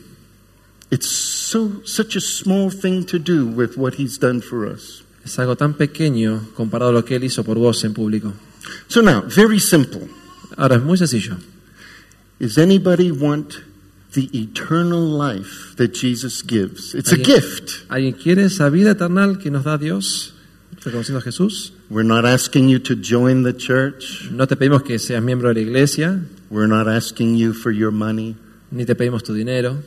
[0.91, 5.03] It's so such a small thing to do with what he's done for us.
[5.25, 8.33] Es algo tan pequeño comparado a lo que Él hizo por vos en público.
[8.89, 10.09] So now, very simple.
[10.57, 11.37] Ahora, es muy sencillo.
[12.39, 13.55] Is anybody want
[14.13, 16.95] the eternal life that Jesus gives?
[16.95, 17.87] It's a gift.
[17.89, 20.33] ¿Alguien quiere esa vida eterna que nos da Dios,
[20.85, 21.73] reconociendo a Jesús?
[21.91, 24.29] We're not asking you to join the church.
[24.31, 27.93] No te pedimos que seas miembro de la iglesia, We're not asking you for your
[27.93, 28.37] money.
[28.71, 29.83] ni te pedimos tu dinero,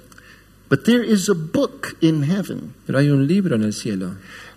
[0.69, 4.15] But there is a book in heaven, pero hay un libro en el cielo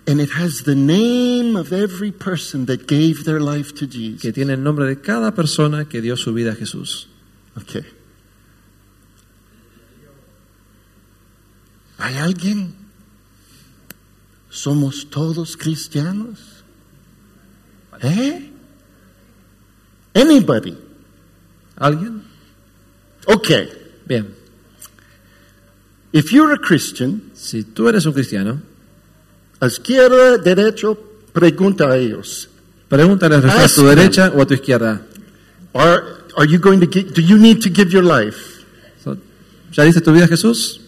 [0.09, 4.23] and it has the name of every person that gave their life to Jesus.
[4.23, 7.09] que tiene el nombre de cada persona que dio su vida a Jesús.
[7.57, 7.85] Okay.
[11.99, 12.75] ¿Hay alguien?
[14.51, 16.39] ¿Somos todos cristianos?
[18.03, 18.51] ¿Eh?
[20.15, 20.77] Anybody?
[21.77, 22.23] ¿Alguien?
[23.27, 23.69] Okay.
[24.07, 24.35] Bien,
[26.13, 28.63] If you're a Christian, si tú eres un cristiano,
[29.61, 30.97] a izquierda, derecho,
[31.33, 32.49] pregunta a ellos.
[32.89, 35.03] pregúntale a tu derecha o a tu izquierda.
[35.75, 36.05] Are,
[36.37, 38.65] are you going to give, do you need to give your life?
[39.03, 39.19] So-
[39.73, 40.81] ¿Ya diste tu vida a Jesús?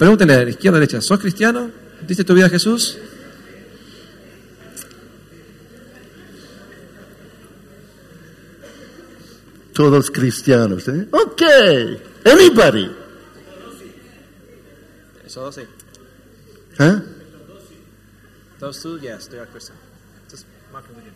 [0.00, 1.70] Pregúntale a la izquierda o derecha, ¿sos cristiano?
[2.08, 2.96] ¿Diste tu vida a Jesús?
[9.74, 10.88] todos cristianos.
[10.88, 11.06] ¿eh?
[11.10, 12.02] Okay.
[12.24, 12.90] Anybody?
[15.26, 15.62] Esos dos sí.
[16.78, 17.00] Huh?
[18.58, 19.76] Those two, yes, they are Christian.
[20.30, 21.14] Just mark it with your.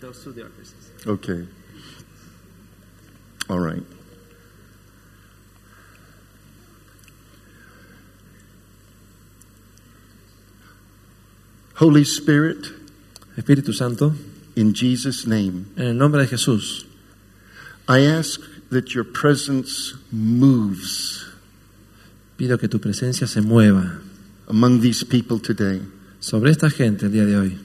[0.00, 0.90] Those two, they are Christians.
[1.06, 1.46] Okay.
[3.48, 3.82] All right.
[11.78, 12.66] Holy Spirit,
[13.36, 14.12] Espíritu Santo,
[14.56, 16.84] in Jesus' name, en el nombre de Jesús,
[17.88, 21.24] I ask that your presence moves
[22.36, 24.00] pido que tu presencia se mueva
[24.48, 25.80] among these people today.
[26.20, 27.58] sobre esta gente el día de hoy.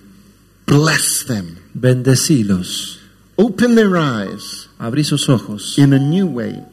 [0.66, 1.58] Bless them.
[1.74, 3.00] Bendecilos,
[3.36, 6.64] Open their eyes abrí sus ojos in a new way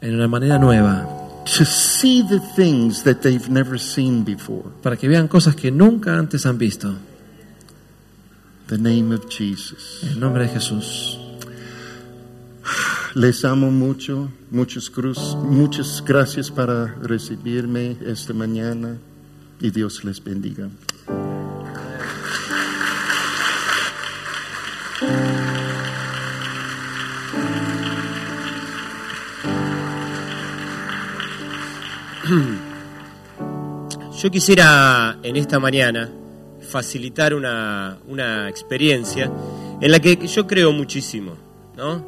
[0.00, 4.70] en una manera nueva to see the things that they've never seen before.
[4.82, 6.94] para que vean cosas que nunca antes han visto.
[8.68, 10.04] The name of Jesus.
[10.04, 11.18] El nombre de Jesús.
[13.14, 18.98] Les amo mucho, muchas, cruz, muchas gracias para recibirme esta mañana
[19.60, 20.68] y Dios les bendiga.
[34.22, 36.10] Yo quisiera en esta mañana
[36.60, 39.30] facilitar una, una experiencia
[39.80, 41.36] en la que yo creo muchísimo,
[41.76, 42.06] ¿no?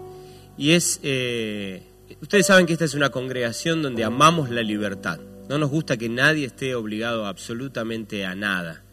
[0.56, 1.82] Y es, eh,
[2.20, 5.18] ustedes saben que esta es una congregación donde amamos la libertad.
[5.48, 8.84] No nos gusta que nadie esté obligado absolutamente a nada.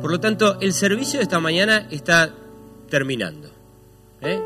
[0.00, 2.32] Por lo tanto, el servicio de esta mañana está
[2.88, 3.50] terminando.
[4.22, 4.40] ¿eh?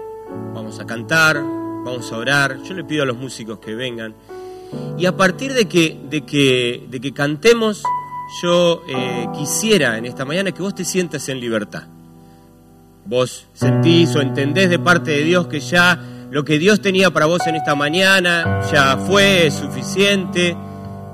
[0.54, 2.62] Vamos a cantar, vamos a orar.
[2.64, 4.14] Yo le pido a los músicos que vengan.
[4.98, 7.82] Y a partir de que, de que, de que cantemos,
[8.42, 11.84] yo eh, quisiera en esta mañana que vos te sientas en libertad.
[13.04, 15.98] Vos sentís o entendés de parte de Dios que ya
[16.30, 20.56] lo que Dios tenía para vos en esta mañana ya fue suficiente.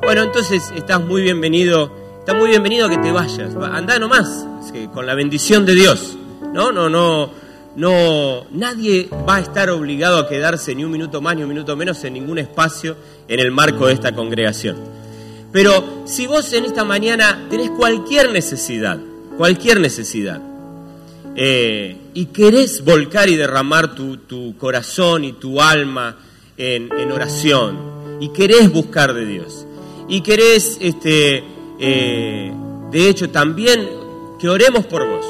[0.03, 3.57] Bueno, entonces estás muy bienvenido, está muy bienvenido que te vayas.
[3.57, 6.19] Va, Andá nomás, que con la bendición de Dios.
[6.53, 7.31] No, no, no,
[7.77, 11.77] no, nadie va a estar obligado a quedarse ni un minuto más ni un minuto
[11.77, 12.97] menos en ningún espacio
[13.29, 14.77] en el marco de esta congregación.
[15.53, 18.99] Pero si vos en esta mañana tenés cualquier necesidad,
[19.37, 20.41] cualquier necesidad,
[21.35, 26.17] eh, y querés volcar y derramar tu, tu corazón y tu alma
[26.57, 29.67] en, en oración, y querés buscar de Dios,
[30.09, 31.45] y querés, este,
[31.79, 32.53] eh,
[32.91, 33.87] de hecho, también
[34.39, 35.27] que oremos por vos,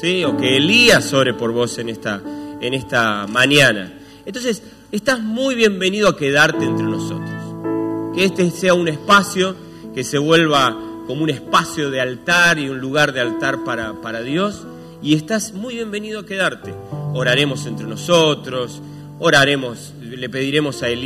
[0.00, 0.24] ¿sí?
[0.24, 2.20] o que Elías ore por vos en esta,
[2.60, 3.92] en esta mañana.
[4.26, 7.30] Entonces, estás muy bienvenido a quedarte entre nosotros.
[8.14, 9.56] Que este sea un espacio
[9.94, 10.76] que se vuelva
[11.06, 14.66] como un espacio de altar y un lugar de altar para, para Dios.
[15.02, 16.74] Y estás muy bienvenido a quedarte.
[17.12, 18.80] Oraremos entre nosotros,
[19.18, 21.04] oraremos, le pediremos a Elías.